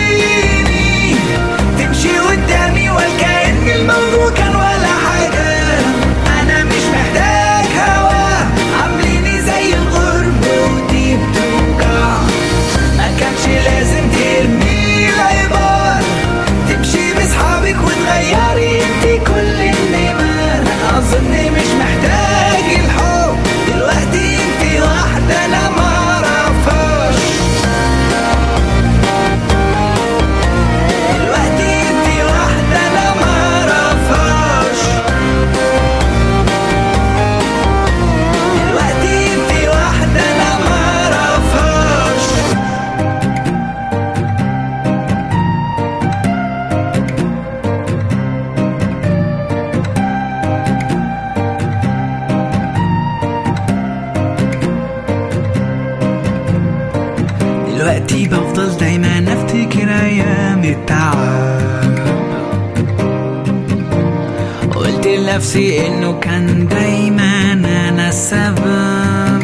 قلت 65.47 65.57
لنفسي 65.57 65.87
إنه 65.87 66.21
كان 66.21 66.69
دايما 66.69 67.53
أنا 67.89 68.09
السبب 68.09 69.43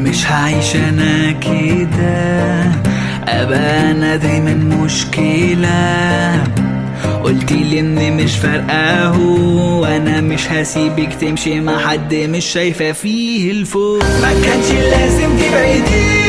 مش 0.00 0.26
هعيش 0.26 0.76
أنا 0.76 1.32
كده. 1.32 2.62
ابقى 3.28 3.90
أنا 3.90 4.16
دايما 4.16 4.54
مشكلة. 4.54 6.44
قلتيلي 7.24 7.80
إن 7.80 8.16
مش 8.16 8.36
فارقة 8.36 9.18
وأنا 9.20 10.20
مش 10.20 10.48
هسيبك 10.48 11.14
تمشي 11.20 11.60
مع 11.60 11.78
حد 11.78 12.14
مش 12.14 12.44
شايفة 12.44 12.92
فيه 12.92 13.50
الفوق. 13.50 14.02
ما 14.04 14.32
كانش 14.44 14.70
لازم 14.72 15.28
تبعديني 15.38 16.19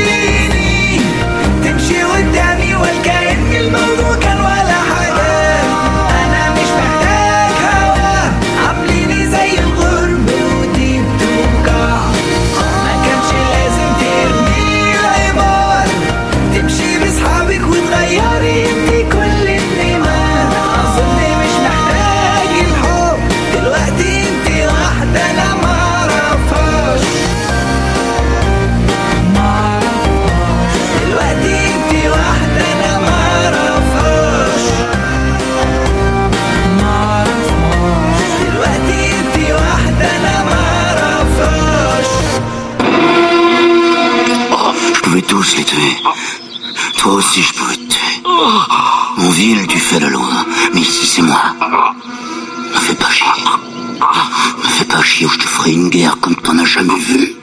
Je 45.31 45.35
pouvais 45.37 45.47
tous 45.47 45.57
les 45.57 45.63
tuer. 45.63 45.97
Toi 46.97 47.13
aussi, 47.13 47.41
je 47.41 47.53
pouvais 47.53 47.77
te 47.77 47.93
tuer. 47.93 48.21
En 48.25 49.29
ville, 49.29 49.65
tu 49.65 49.79
fais 49.79 49.97
le 49.97 50.09
loin. 50.09 50.45
Mais 50.73 50.81
ici, 50.81 51.05
c'est 51.05 51.21
moi. 51.21 51.41
Me 52.73 52.79
fais 52.79 52.95
pas 52.95 53.09
chier. 53.09 53.27
Me 54.57 54.67
fais 54.67 54.83
pas 54.83 55.01
chier 55.01 55.25
ou 55.27 55.29
je 55.29 55.37
te 55.37 55.47
ferai 55.47 55.71
une 55.71 55.87
guerre 55.87 56.17
comme 56.19 56.35
t'en 56.35 56.57
as 56.57 56.65
jamais 56.65 56.99
vu. 56.99 57.33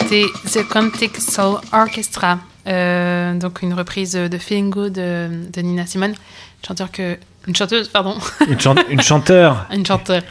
C'était 0.00 0.26
The 0.50 0.66
Quantic 0.68 1.16
Soul 1.20 1.58
Orchestra, 1.72 2.38
euh, 2.66 3.34
donc 3.34 3.62
une 3.62 3.74
reprise 3.74 4.12
de 4.12 4.38
Feeling 4.38 4.70
Good 4.70 4.92
de 4.94 5.60
Nina 5.60 5.86
Simone, 5.86 6.10
une 6.12 6.66
chanteur 6.66 6.90
que, 6.90 7.16
une 7.46 7.54
chanteuse, 7.54 7.88
pardon, 7.88 8.16
Une, 8.48 8.58
chan- 8.58 8.74
une 8.88 9.02
chanteur. 9.02 9.66
une 9.72 9.84
chanteur. 9.84 10.22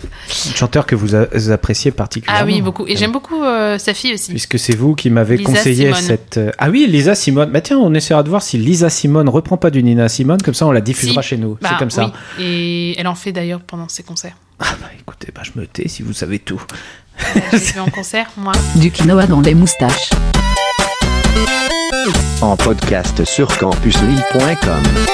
Une 0.47 0.55
chanteur 0.55 0.85
que 0.87 0.95
vous, 0.95 1.13
appréciez 1.51 1.91
particulièrement. 1.91 2.41
Ah 2.43 2.45
oui, 2.51 2.61
beaucoup. 2.61 2.87
Et 2.87 2.95
j'aime 2.97 3.11
beaucoup 3.11 3.43
euh, 3.43 3.77
sa 3.77 3.93
fille 3.93 4.13
aussi. 4.15 4.31
Puisque 4.31 4.57
c'est 4.57 4.75
vous 4.75 4.95
qui 4.95 5.09
m'avez 5.11 5.41
conseillé 5.43 5.93
Simone. 5.93 6.01
cette. 6.01 6.37
euh, 6.37 6.51
Ah 6.57 6.69
oui, 6.71 6.87
Lisa 6.87 7.13
Simone. 7.13 7.51
Bah 7.51 7.61
tiens, 7.61 7.77
on 7.77 7.93
essaiera 7.93 8.23
de 8.23 8.29
voir 8.29 8.41
si 8.41 8.57
Lisa 8.57 8.89
Simone 8.89 9.29
reprend 9.29 9.57
pas 9.57 9.69
du 9.69 9.83
Nina 9.83 10.09
Simone, 10.09 10.41
comme 10.41 10.55
ça 10.55 10.65
on 10.65 10.71
la 10.71 10.81
diffusera 10.81 11.21
Si. 11.21 11.29
chez 11.29 11.37
nous. 11.37 11.57
Bah, 11.61 11.69
c'est 11.71 11.77
comme 11.77 11.91
ça. 11.91 12.11
oui. 12.39 12.43
Et 12.43 12.99
elle 12.99 13.07
en 13.07 13.15
fait 13.15 13.31
d'ailleurs 13.31 13.61
pendant 13.61 13.87
ses 13.89 14.01
concerts. 14.03 14.35
Écoutez, 14.99 15.27
bah, 15.35 15.41
je 15.43 15.59
me 15.59 15.67
tais 15.67 15.87
si 15.89 16.01
vous 16.03 16.13
savez 16.13 16.39
tout. 16.39 16.61
J'ai 17.51 17.57
vu 17.57 17.79
en 17.79 17.89
concert, 17.89 18.27
moi. 18.37 18.53
Du 18.75 18.91
quinoa 18.91 19.25
dans 19.27 19.41
les 19.41 19.55
moustaches. 19.55 20.09
En 22.41 22.57
podcast 22.57 23.23
sur 23.23 23.47
campuslille.com. 23.57 25.12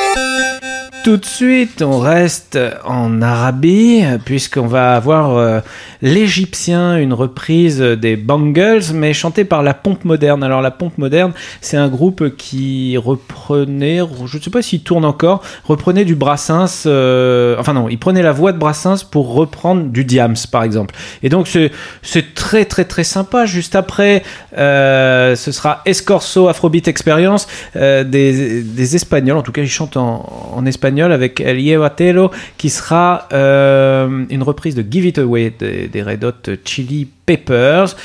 Tout 1.04 1.16
de 1.16 1.26
suite, 1.26 1.82
on 1.82 1.97
reste 2.00 2.60
en 2.84 3.22
Arabie, 3.22 4.04
puisqu'on 4.26 4.68
va 4.68 4.95
avoir 4.95 5.38
euh, 5.38 5.62
l'Égyptien, 6.02 6.97
une 6.97 7.14
reprise 7.14 7.80
des 7.80 8.18
Bangles, 8.18 8.84
mais 8.93 9.14
chantée 9.14 9.45
par 9.45 9.64
la 9.64 9.74
Pompe 9.74 10.04
Moderne. 10.04 10.43
Alors, 10.43 10.62
la 10.62 10.72
Pompe 10.72 10.97
Moderne, 10.97 11.32
c'est 11.62 11.78
un 11.78 11.88
groupe 11.88 12.36
qui 12.36 12.97
reprenait, 12.97 14.02
je 14.26 14.38
ne 14.38 14.41
sais 14.41 14.50
pas 14.50 14.62
s'il 14.62 14.82
tourne 14.82 15.06
encore, 15.06 15.41
reprenait 15.64 16.04
du 16.04 16.16
Brassens, 16.16 16.84
euh, 16.86 17.56
enfin 17.58 17.74
non, 17.74 17.88
il 17.88 17.97
prenait 17.97 18.22
la 18.22 18.34
voix 18.34 18.52
de 18.52 18.58
Brassens 18.58 19.06
pour 19.10 19.34
reprendre 19.34 19.84
du 19.84 20.04
Diams, 20.04 20.36
par 20.52 20.64
exemple. 20.64 20.93
Et 21.24 21.30
donc, 21.30 21.47
c'est 22.02 22.34
très, 22.36 22.66
très, 22.66 22.84
très 22.84 23.06
sympa. 23.06 23.45
Juste 23.45 23.76
après, 23.76 24.22
euh, 24.58 25.36
ce 25.38 25.54
sera 25.54 25.82
Escorso 25.86 26.50
Afrobeat 26.50 26.89
Experience, 26.89 27.47
euh, 27.78 28.04
des, 28.04 28.95
Espagnols, 28.95 29.38
en 29.38 29.43
tout 29.43 29.54
cas, 29.54 29.62
ils 29.62 29.70
chantent 29.70 29.97
en, 29.97 30.52
en 30.54 30.66
espagnol 30.66 30.89
avec 30.98 31.40
El 31.40 31.60
qui 32.58 32.70
sera 32.70 33.28
euh, 33.34 34.26
une 34.30 34.44
reprise 34.44 34.76
de 34.76 34.86
Give 34.90 35.06
It 35.06 35.18
Away 35.20 35.54
des, 35.58 35.88
des 35.88 36.04
Red 36.04 36.24
Hot 36.24 36.52
Chili 36.66 37.08
Peppers. 37.26 37.96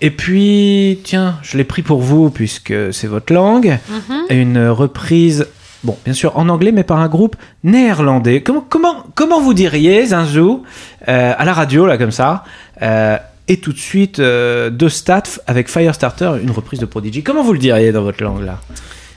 Et 0.00 0.10
puis, 0.10 1.00
tiens, 1.04 1.38
je 1.42 1.56
l'ai 1.56 1.64
pris 1.64 1.82
pour 1.82 2.00
vous 2.00 2.30
puisque 2.30 2.74
c'est 2.92 3.06
votre 3.06 3.32
langue. 3.32 3.78
Mhm. 3.88 4.16
Une 4.30 4.68
reprise, 4.68 5.46
bon, 5.84 5.96
bien 6.04 6.12
sûr 6.12 6.36
en 6.36 6.48
anglais, 6.48 6.72
mais 6.72 6.84
par 6.84 6.98
un 6.98 7.08
groupe 7.08 7.36
néerlandais. 7.64 8.42
Comment, 8.42 8.64
comment, 8.68 9.04
comment 9.14 9.40
vous 9.40 9.54
diriez, 9.54 10.06
Zinzou, 10.06 10.64
euh, 11.08 11.32
à 11.36 11.44
la 11.44 11.54
radio, 11.54 11.86
là, 11.86 11.96
comme 11.96 12.10
ça 12.10 12.44
euh, 12.82 13.16
Et 13.48 13.56
tout 13.58 13.72
de 13.72 13.78
suite, 13.78 14.18
euh, 14.18 14.68
de 14.68 14.88
Staff 14.88 15.40
avec 15.46 15.70
Firestarter, 15.70 16.32
une 16.42 16.50
reprise 16.50 16.78
de 16.78 16.86
Prodigy? 16.86 17.22
Comment 17.22 17.42
vous 17.42 17.54
le 17.54 17.58
diriez 17.58 17.92
dans 17.92 18.02
votre 18.02 18.22
langue, 18.22 18.44
là? 18.44 18.58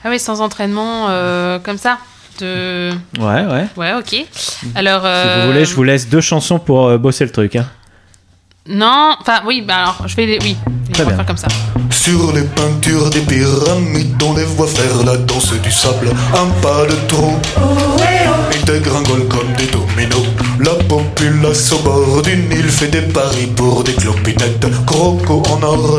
Ah 0.06 0.10
oui, 0.10 0.20
sans 0.20 0.40
entraînement, 0.40 1.08
euh, 1.10 1.60
comme 1.60 1.78
ça. 1.78 1.98
De... 2.40 2.92
Ouais, 3.20 3.46
ouais. 3.46 3.68
Ouais, 3.76 3.94
ok. 3.94 4.26
Alors. 4.76 5.02
Si 5.02 5.08
euh, 5.08 5.42
vous 5.46 5.52
voulez, 5.52 5.66
je 5.66 5.76
vous 5.76 5.84
laisse 5.84 6.08
deux 6.10 6.22
chansons 6.22 6.60
pour 6.60 6.88
euh, 6.88 6.98
bosser 6.98 7.26
le 7.26 7.32
truc. 7.32 7.56
Hein. 7.56 7.66
Non, 8.68 9.16
enfin, 9.20 9.42
oui, 9.46 9.62
bah 9.66 9.78
alors, 9.78 10.04
je 10.06 10.16
vais 10.16 10.26
les. 10.26 10.40
Oui, 10.44 10.56
Très 10.94 11.04
on 11.04 11.06
va 11.06 11.10
bien. 11.12 11.16
faire 11.18 11.26
comme 11.26 11.38
ça. 11.38 11.48
Sur 11.90 12.34
les 12.34 12.44
peintures 12.44 13.10
des 13.10 13.22
pyramides, 13.22 14.22
on 14.24 14.36
les 14.36 14.44
voit 14.44 14.68
faire 14.68 15.04
la 15.06 15.18
danse 15.18 15.54
du 15.54 15.72
sable. 15.72 16.10
Un 16.34 16.48
pas 16.62 16.86
de 16.86 16.96
trop, 17.08 17.34
ils 18.54 18.66
dégringolent 18.66 19.28
comme 19.28 19.52
des 19.58 19.66
dominos. 19.68 20.28
La 20.60 20.76
populace 20.88 21.72
au 21.74 21.80
bord 21.80 22.22
du 22.22 22.36
Nil 22.38 22.70
fait 22.70 22.90
des 22.90 23.02
paris 23.02 23.48
pour 23.56 23.84
des 23.84 23.94
clopinettes. 23.94 24.68
Croco 24.86 25.42
en 25.50 25.64
or, 25.64 25.98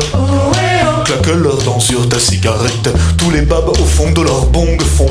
claque 1.03 1.35
leur 1.35 1.57
dents 1.63 1.79
sur 1.79 2.07
ta 2.07 2.19
cigarette. 2.19 2.89
Tous 3.17 3.31
les 3.31 3.41
babes 3.41 3.69
au 3.69 3.85
fond 3.85 4.11
de 4.11 4.21
leur 4.21 4.45
bong 4.45 4.81
font. 4.81 5.09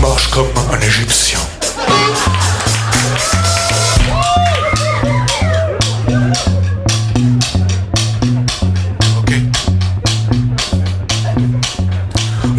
Marche 0.00 0.30
comme 0.30 0.46
un 0.72 0.80
Égyptien. 0.80 1.29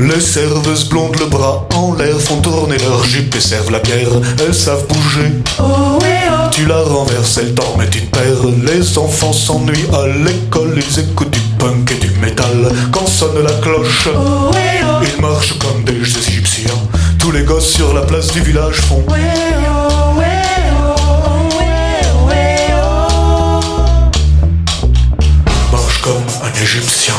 Les 0.02 0.20
serveuses 0.20 0.90
blondes 0.90 1.20
le 1.20 1.28
bras 1.28 1.68
en 1.76 1.94
l'air 1.94 2.20
font 2.20 2.42
tourner 2.42 2.78
leur 2.80 3.04
jupe 3.04 3.36
et 3.36 3.40
servent 3.40 3.70
la 3.70 3.78
bière. 3.78 4.10
Elles 4.40 4.56
savent 4.56 4.88
bouger. 4.88 5.32
Tu 6.52 6.66
la 6.66 6.82
renverses, 6.82 7.38
elles 7.38 7.54
t'en 7.54 7.78
mettent 7.78 7.96
une 7.96 8.08
paire. 8.08 8.42
Les 8.66 8.98
enfants 8.98 9.32
s'ennuient 9.32 9.86
à 9.94 10.08
l'école, 10.08 10.76
ils 10.76 11.00
écoutent 11.00 11.30
du 11.30 11.40
punk 11.60 11.92
et 11.92 11.96
du 11.96 12.10
métal. 12.20 12.72
Quand 12.92 13.06
sonne 13.06 13.44
la 13.44 13.54
cloche, 13.62 14.10
ils 15.04 15.22
marchent 15.22 15.60
comme 15.60 15.84
des 15.84 16.02
égyptiens. 16.18 16.72
Tous 17.20 17.32
les 17.32 17.44
gosses 17.44 17.70
sur 17.70 17.94
la 17.94 18.02
place 18.02 18.32
du 18.32 18.42
village 18.42 18.78
font. 18.78 19.04
Marche 25.72 26.02
comme 26.02 26.24
un 26.44 26.64
égyptien. 26.64 27.14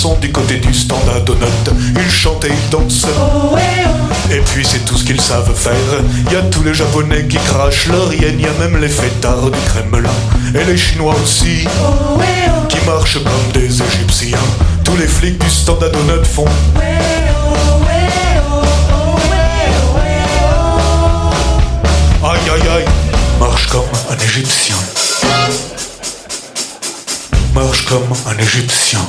Sont 0.00 0.16
du 0.16 0.32
côté 0.32 0.56
du 0.56 0.72
stand 0.72 1.06
à 1.14 1.20
donut. 1.20 1.44
Ils 1.94 2.10
chantent 2.10 2.46
et 2.46 2.48
ils 2.48 2.70
dansent. 2.70 3.06
Et 4.30 4.40
puis 4.46 4.64
c'est 4.64 4.82
tout 4.86 4.96
ce 4.96 5.04
qu'ils 5.04 5.20
savent 5.20 5.54
faire. 5.54 5.74
Y 6.32 6.36
a 6.36 6.42
tous 6.50 6.62
les 6.62 6.72
japonais 6.72 7.26
qui 7.28 7.36
crachent 7.36 7.88
leur 7.88 8.10
yen, 8.14 8.40
y 8.40 8.46
a 8.46 8.52
même 8.60 8.80
les 8.80 8.88
fêtards 8.88 9.50
du 9.50 9.58
Kremlin. 9.66 10.08
Et 10.54 10.64
les 10.64 10.78
chinois 10.78 11.14
aussi, 11.22 11.66
qui 12.70 12.78
marchent 12.86 13.22
comme 13.22 13.52
des 13.52 13.66
égyptiens. 13.66 14.38
Tous 14.84 14.96
les 14.96 15.06
flics 15.06 15.38
du 15.38 15.50
stand 15.50 15.82
à 15.82 15.90
donut 15.90 16.24
font. 16.24 16.46
Aïe 22.22 22.50
aïe 22.54 22.68
aïe, 22.76 22.84
marche 23.38 23.66
comme 23.66 23.82
un 24.10 24.24
Égyptien. 24.24 24.76
Marche 27.54 27.84
comme 27.84 28.12
un 28.26 28.38
Égyptien. 28.38 29.00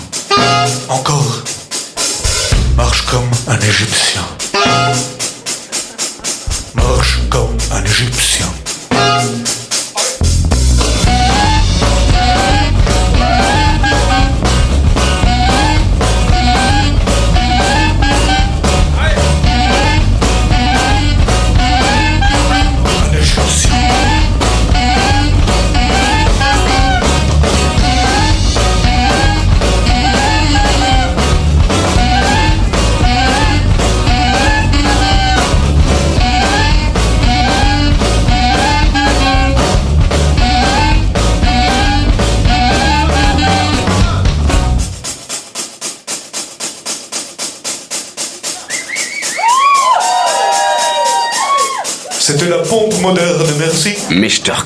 Encore. 0.89 1.43
Marche 2.75 3.05
comme 3.07 3.29
un 3.47 3.59
Égyptien. 3.59 4.21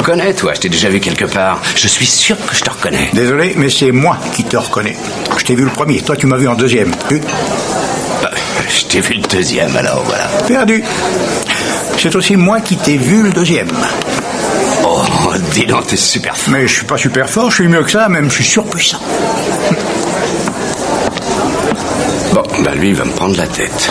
Reconnais, 0.05 0.33
toi. 0.33 0.53
Je 0.53 0.61
t'ai 0.61 0.69
déjà 0.69 0.89
vu 0.89 0.99
quelque 0.99 1.25
part. 1.25 1.59
Je 1.75 1.87
suis 1.87 2.05
sûr 2.05 2.37
que 2.45 2.55
je 2.55 2.61
te 2.61 2.69
reconnais. 2.69 3.09
Désolé, 3.13 3.53
mais 3.57 3.69
c'est 3.71 3.91
moi 3.91 4.19
qui 4.35 4.43
te 4.43 4.55
reconnais. 4.55 4.95
Je 5.37 5.43
t'ai 5.43 5.55
vu 5.55 5.63
le 5.63 5.71
premier, 5.71 6.01
toi 6.01 6.15
tu 6.15 6.27
m'as 6.27 6.37
vu 6.37 6.47
en 6.47 6.53
deuxième. 6.53 6.91
Tu 7.09 7.19
Bah, 8.21 8.29
je 8.69 8.85
t'ai 8.85 8.99
vu 8.99 9.15
le 9.15 9.21
deuxième, 9.23 9.75
alors 9.75 10.03
voilà. 10.03 10.27
Perdu. 10.47 10.83
C'est 11.97 12.15
aussi 12.15 12.35
moi 12.35 12.61
qui 12.61 12.77
t'ai 12.77 12.97
vu 12.97 13.23
le 13.23 13.31
deuxième. 13.31 13.71
Oh, 14.83 15.01
dis 15.53 15.65
donc, 15.65 15.87
t'es 15.87 15.97
super 15.97 16.37
fort. 16.37 16.53
Mais 16.53 16.67
je 16.67 16.73
suis 16.73 16.85
pas 16.85 16.97
super 16.97 17.27
fort, 17.27 17.49
je 17.49 17.55
suis 17.55 17.67
mieux 17.67 17.81
que 17.83 17.89
ça, 17.89 18.07
même 18.07 18.29
je 18.29 18.35
suis 18.35 18.43
surpuissant. 18.43 19.01
Bon, 22.31 22.43
bah 22.63 22.75
lui, 22.75 22.89
il 22.89 22.95
va 22.95 23.05
me 23.05 23.11
prendre 23.11 23.37
la 23.37 23.47
tête. 23.47 23.89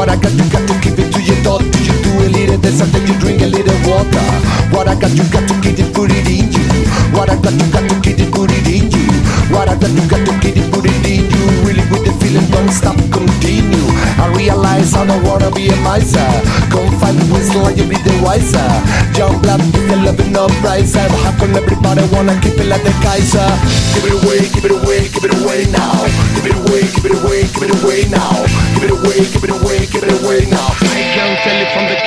What 0.00 0.08
I 0.08 0.16
got, 0.16 0.32
you 0.32 0.48
got 0.48 0.64
to 0.64 0.72
keep 0.80 0.96
it 0.96 1.12
to 1.12 1.20
your 1.20 1.36
daughter. 1.44 1.68
You 1.76 1.92
do 2.00 2.24
a 2.24 2.26
little 2.32 2.56
this 2.56 2.80
and 2.80 2.88
then 2.88 3.04
you 3.04 3.12
drink 3.20 3.44
a 3.44 3.52
little 3.52 3.76
water. 3.84 4.24
What 4.72 4.88
I 4.88 4.96
got, 4.96 5.12
you 5.12 5.28
got 5.28 5.44
to 5.44 5.52
keep 5.60 5.76
it, 5.76 5.92
put 5.92 6.08
it 6.08 6.24
in 6.24 6.48
you. 6.48 6.64
What 7.12 7.28
I 7.28 7.36
got, 7.36 7.52
you 7.52 7.68
got 7.68 7.84
to 7.84 8.00
keep 8.00 8.16
it, 8.16 8.32
put 8.32 8.48
it 8.48 8.64
in 8.64 8.88
you. 8.88 9.04
What 9.52 9.68
I 9.68 9.76
got, 9.76 9.92
you 9.92 10.00
got 10.08 10.24
to 10.24 10.32
keep 10.40 10.56
it, 10.56 10.72
put 10.72 10.88
it 10.88 11.04
in 11.04 11.28
you. 11.28 11.44
Really 11.68 11.84
with 11.92 12.08
the 12.08 12.16
feeling, 12.16 12.48
don't 12.48 12.72
stop, 12.72 12.96
continue. 13.12 13.84
I 14.16 14.32
realize 14.32 14.96
I 14.96 15.04
don't 15.04 15.20
wanna 15.20 15.52
be 15.52 15.68
a 15.68 15.76
miser. 15.84 16.24
Come 16.72 16.88
find 16.96 17.20
the 17.20 17.28
whistle 17.28 17.68
and 17.68 17.76
you'll 17.76 17.88
be 17.88 18.00
the 18.00 18.16
wiser. 18.24 18.68
Jump 19.12 19.44
up 19.52 19.60
if 19.60 19.84
you're 19.84 20.00
loving 20.00 20.32
up 20.32 20.52
riser. 20.64 21.04
How 21.24 21.36
come 21.36 21.52
everybody 21.56 22.08
wanna 22.08 22.40
keep 22.40 22.56
it 22.56 22.72
like 22.72 22.84
the 22.84 22.92
Kaiser? 23.04 23.48
Give 23.92 24.08
it 24.08 24.16
away, 24.16 24.48
give 24.48 24.64
it 24.64 24.72
away, 24.76 25.08
give 25.12 25.24
it 25.28 25.34
away 25.40 25.68
now. 25.72 26.08
Give 26.36 26.48
it 26.48 26.56
away, 26.56 26.59
give 27.10 27.18
it 27.18 27.24
away, 27.24 27.42
give 27.42 27.62
it 27.62 27.82
away 27.82 28.08
now. 28.08 28.30
Give 28.74 28.84
it 28.84 28.90
away, 28.90 29.18
give 29.32 29.44
it 29.44 29.50
away, 29.50 29.86
give 29.86 30.04
it 30.04 30.22
away 30.22 30.46
now. 30.46 30.68
I 30.80 31.02
can't 31.14 31.38
tell 31.42 31.58
it 31.58 31.72
from 31.74 31.86
the 31.90 31.99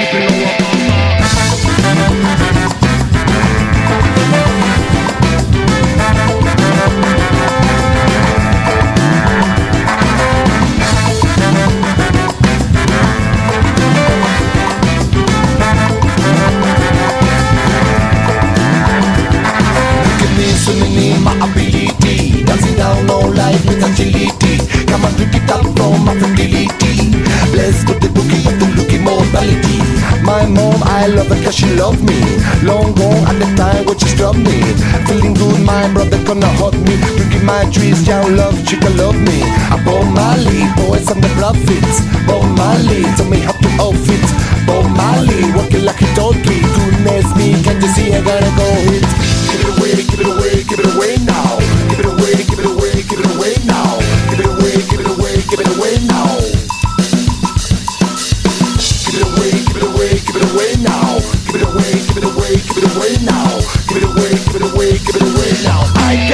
cause 31.54 31.60
she 31.60 31.76
loved 31.76 32.04
me. 32.04 32.20
Long 32.64 32.94
gone 32.96 33.26
at 33.28 33.38
the 33.40 33.50
time 33.56 33.86
when 33.86 33.98
she 33.98 34.08
struck 34.08 34.36
me. 34.36 34.62
Feeling 35.08 35.34
good, 35.34 35.62
my 35.66 35.92
brother 35.94 36.22
gonna 36.26 36.48
hug 36.58 36.74
me. 36.88 36.98
Drinking 37.18 37.46
my 37.46 37.70
trees, 37.72 38.08
yeah, 38.08 38.26
love, 38.26 38.56
she 38.68 38.78
can 38.78 38.96
love 38.98 39.16
me. 39.16 39.42
I 39.70 39.78
Bob 39.86 40.06
Marley, 40.14 40.64
boys, 40.78 41.10
I'm 41.12 41.22
the 41.22 41.30
prophets 41.38 42.02
Bob 42.26 42.46
Marley, 42.58 43.04
tell 43.18 43.28
me 43.30 43.40
how 43.40 43.54
to 43.54 43.70
outfit. 43.82 44.24
Bob 44.66 44.86
Marley, 44.96 45.52
walking 45.54 45.86
like 45.86 46.02
a 46.02 46.16
donkey 46.16 46.62
Goodness 46.62 47.36
me, 47.36 47.62
can't 47.64 47.82
you 47.82 47.90
see 47.90 48.14
I 48.14 48.22
gotta 48.24 48.52
go 48.56 48.68
hit? 48.88 49.04
Give 49.50 49.62
it 49.62 49.78
away, 49.78 49.96
give 50.08 50.20
it 50.22 50.28
away, 50.28 50.64
give 50.64 50.80
it 50.80 50.96
away 50.96 51.18
now 51.26 51.63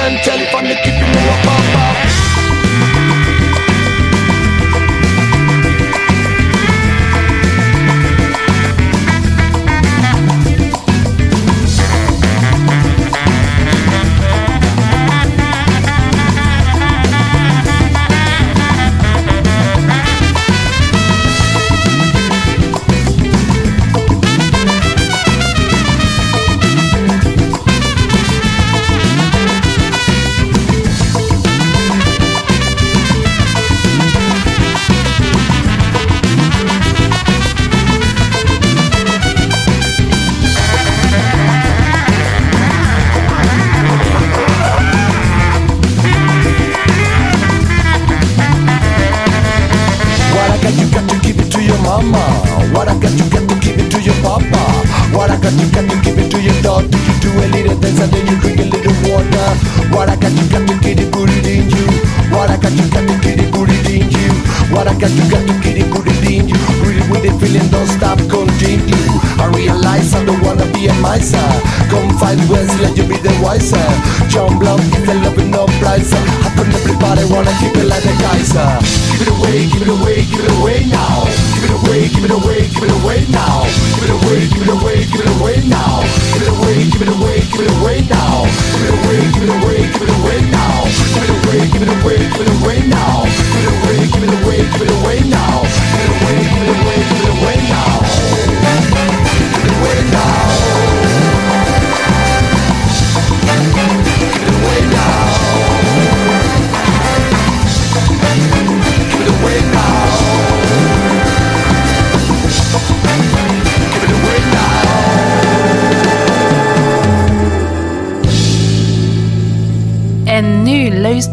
and 0.10 0.24
telephone, 0.24 0.64
they 0.64 0.76
keep 0.82 0.96
you 0.96 1.06
up. 1.06 1.79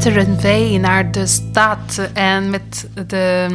Nu 0.07 0.15
luisteren 0.15 0.43
wij 0.43 0.79
naar 0.79 1.11
de 1.11 1.27
staat 1.27 2.11
en 2.13 2.51
met 2.51 2.89
de, 3.07 3.47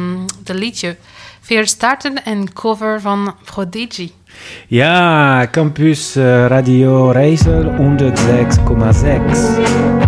de 0.44 0.54
liedje 0.54 0.96
Veer 1.40 1.66
starten 1.66 2.24
en 2.24 2.52
cover 2.52 3.00
van 3.00 3.34
Prodigy. 3.44 4.10
Ja, 4.66 5.46
Campus 5.50 6.16
äh, 6.16 6.46
Radio 6.46 7.10
Reisel 7.10 7.64
106,6. 7.64 10.01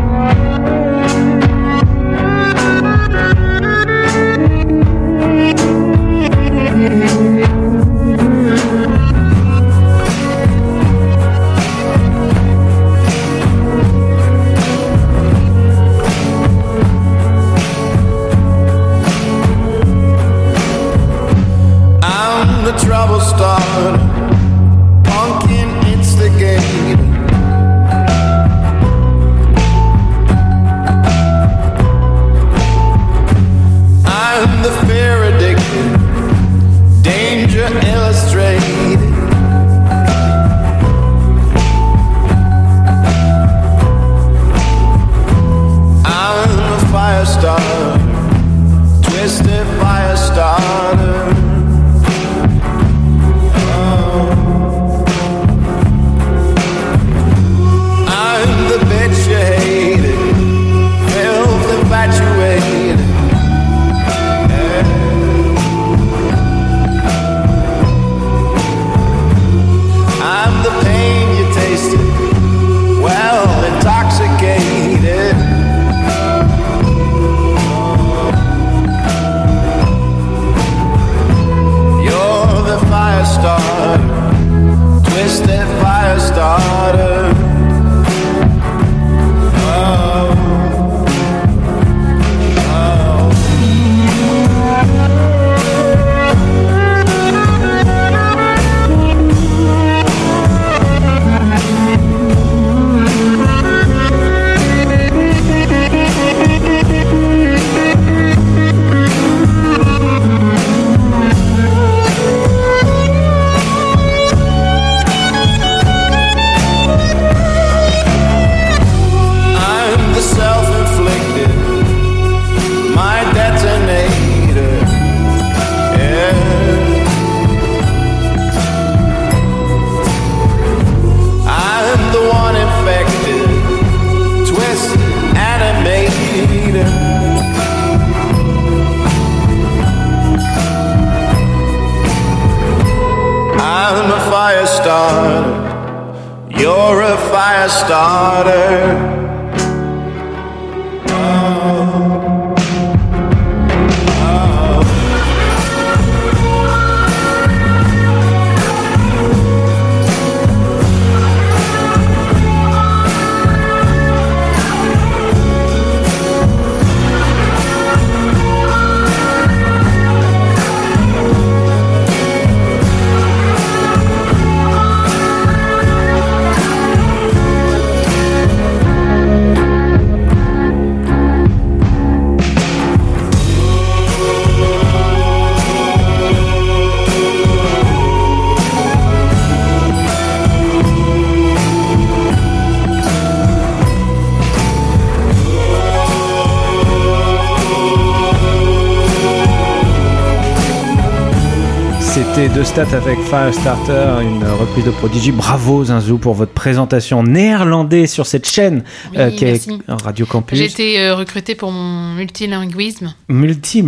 Stats 202.75 202.97
avec 202.97 203.20
Firestarter, 203.20 204.16
une 204.20 204.43
reprise 204.43 204.85
de 204.85 204.91
Prodigy. 204.91 205.31
Bravo 205.31 205.85
Zinzou 205.85 206.18
pour 206.18 206.35
votre 206.35 206.51
présentation 206.51 207.22
néerlandais 207.22 208.09
sur 208.09 208.27
cette 208.27 208.49
chaîne 208.49 208.83
Oui, 209.12 209.18
euh, 209.18 209.31
qui 209.31 209.45
est. 209.45 209.70
Radio 209.87 210.27
Campus. 210.27 210.59
J'ai 210.59 210.64
été 210.64 211.01
euh, 211.01 211.14
recrutée 211.14 211.55
pour 211.55 211.70
mon 211.70 212.14
multilinguisme. 212.14 213.14
Multi. 213.29 213.85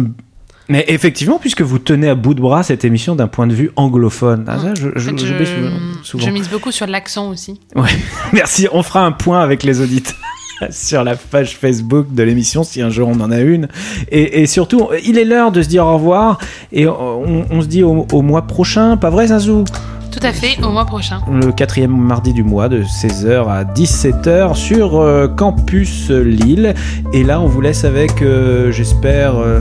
Mais 0.68 0.84
effectivement, 0.86 1.40
puisque 1.40 1.62
vous 1.62 1.80
tenez 1.80 2.08
à 2.08 2.14
bout 2.14 2.34
de 2.34 2.40
bras 2.40 2.62
cette 2.62 2.84
émission 2.84 3.16
d'un 3.16 3.26
point 3.26 3.48
de 3.48 3.54
vue 3.54 3.72
anglophone. 3.74 4.44
Ah, 4.46 4.58
ça, 4.60 4.74
je, 4.74 4.90
je 4.96 6.30
mise 6.30 6.48
beaucoup 6.48 6.70
sur 6.70 6.86
l'accent 6.86 7.28
aussi. 7.28 7.58
Ouais. 7.74 7.90
Merci. 8.32 8.68
On 8.70 8.84
fera 8.84 9.04
un 9.04 9.10
point 9.10 9.42
avec 9.42 9.64
les 9.64 9.80
auditeurs 9.80 10.14
sur 10.70 11.04
la 11.04 11.16
page 11.16 11.56
Facebook 11.56 12.12
de 12.12 12.22
l'émission 12.22 12.64
si 12.64 12.82
un 12.82 12.90
jour 12.90 13.08
on 13.08 13.20
en 13.20 13.30
a 13.30 13.40
une. 13.40 13.68
Et, 14.10 14.42
et 14.42 14.46
surtout, 14.46 14.88
il 15.04 15.18
est 15.18 15.24
l'heure 15.24 15.52
de 15.52 15.62
se 15.62 15.68
dire 15.68 15.84
au 15.84 15.94
revoir 15.94 16.38
et 16.72 16.86
on, 16.86 17.46
on 17.50 17.60
se 17.60 17.66
dit 17.66 17.82
au, 17.82 18.06
au 18.12 18.22
mois 18.22 18.42
prochain. 18.42 18.96
Pas 18.96 19.10
vrai, 19.10 19.28
Zazou 19.28 19.64
Tout 20.10 20.20
à 20.22 20.32
fait, 20.32 20.62
au 20.64 20.70
mois 20.70 20.86
prochain. 20.86 21.20
le 21.30 21.52
quatrième 21.52 21.96
mardi 21.96 22.32
du 22.32 22.42
mois 22.42 22.68
de 22.68 22.82
16h 22.82 23.48
à 23.48 23.64
17h 23.64 24.54
sur 24.54 24.96
euh, 25.00 25.28
Campus 25.28 26.10
Lille. 26.10 26.74
Et 27.12 27.22
là, 27.22 27.40
on 27.40 27.46
vous 27.46 27.60
laisse 27.60 27.84
avec, 27.84 28.22
euh, 28.22 28.70
j'espère, 28.72 29.36
euh, 29.36 29.60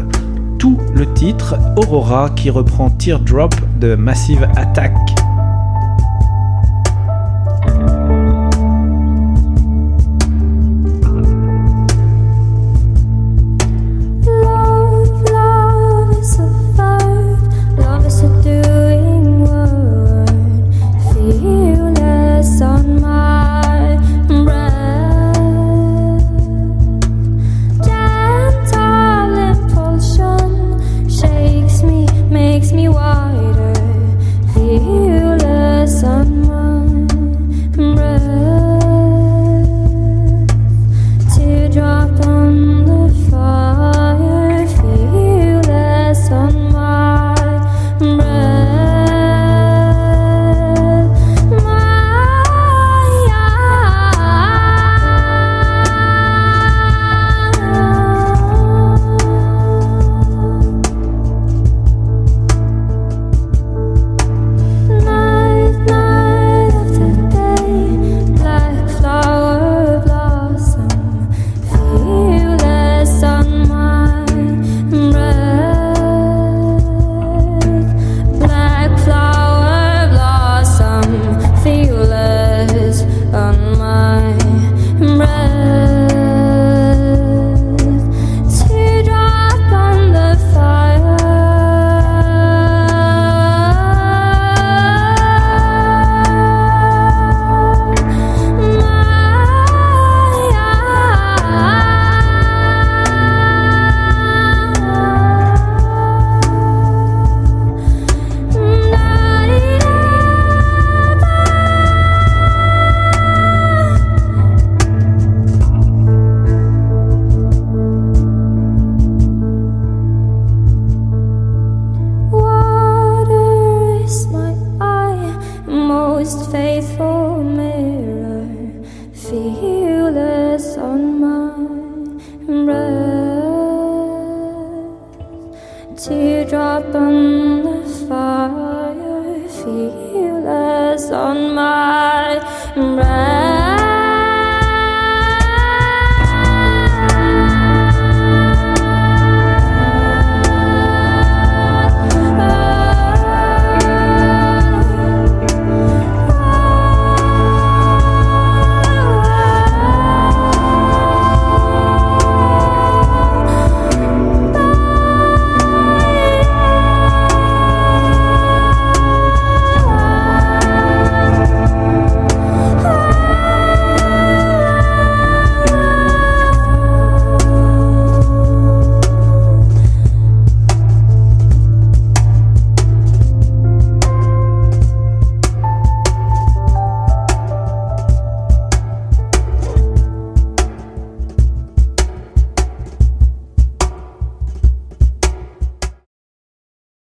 tout 0.58 0.78
le 0.94 1.12
titre 1.14 1.56
Aurora 1.76 2.30
qui 2.36 2.50
reprend 2.50 2.90
Teardrop 2.90 3.54
de 3.80 3.96
Massive 3.96 4.48
Attack. 4.56 4.94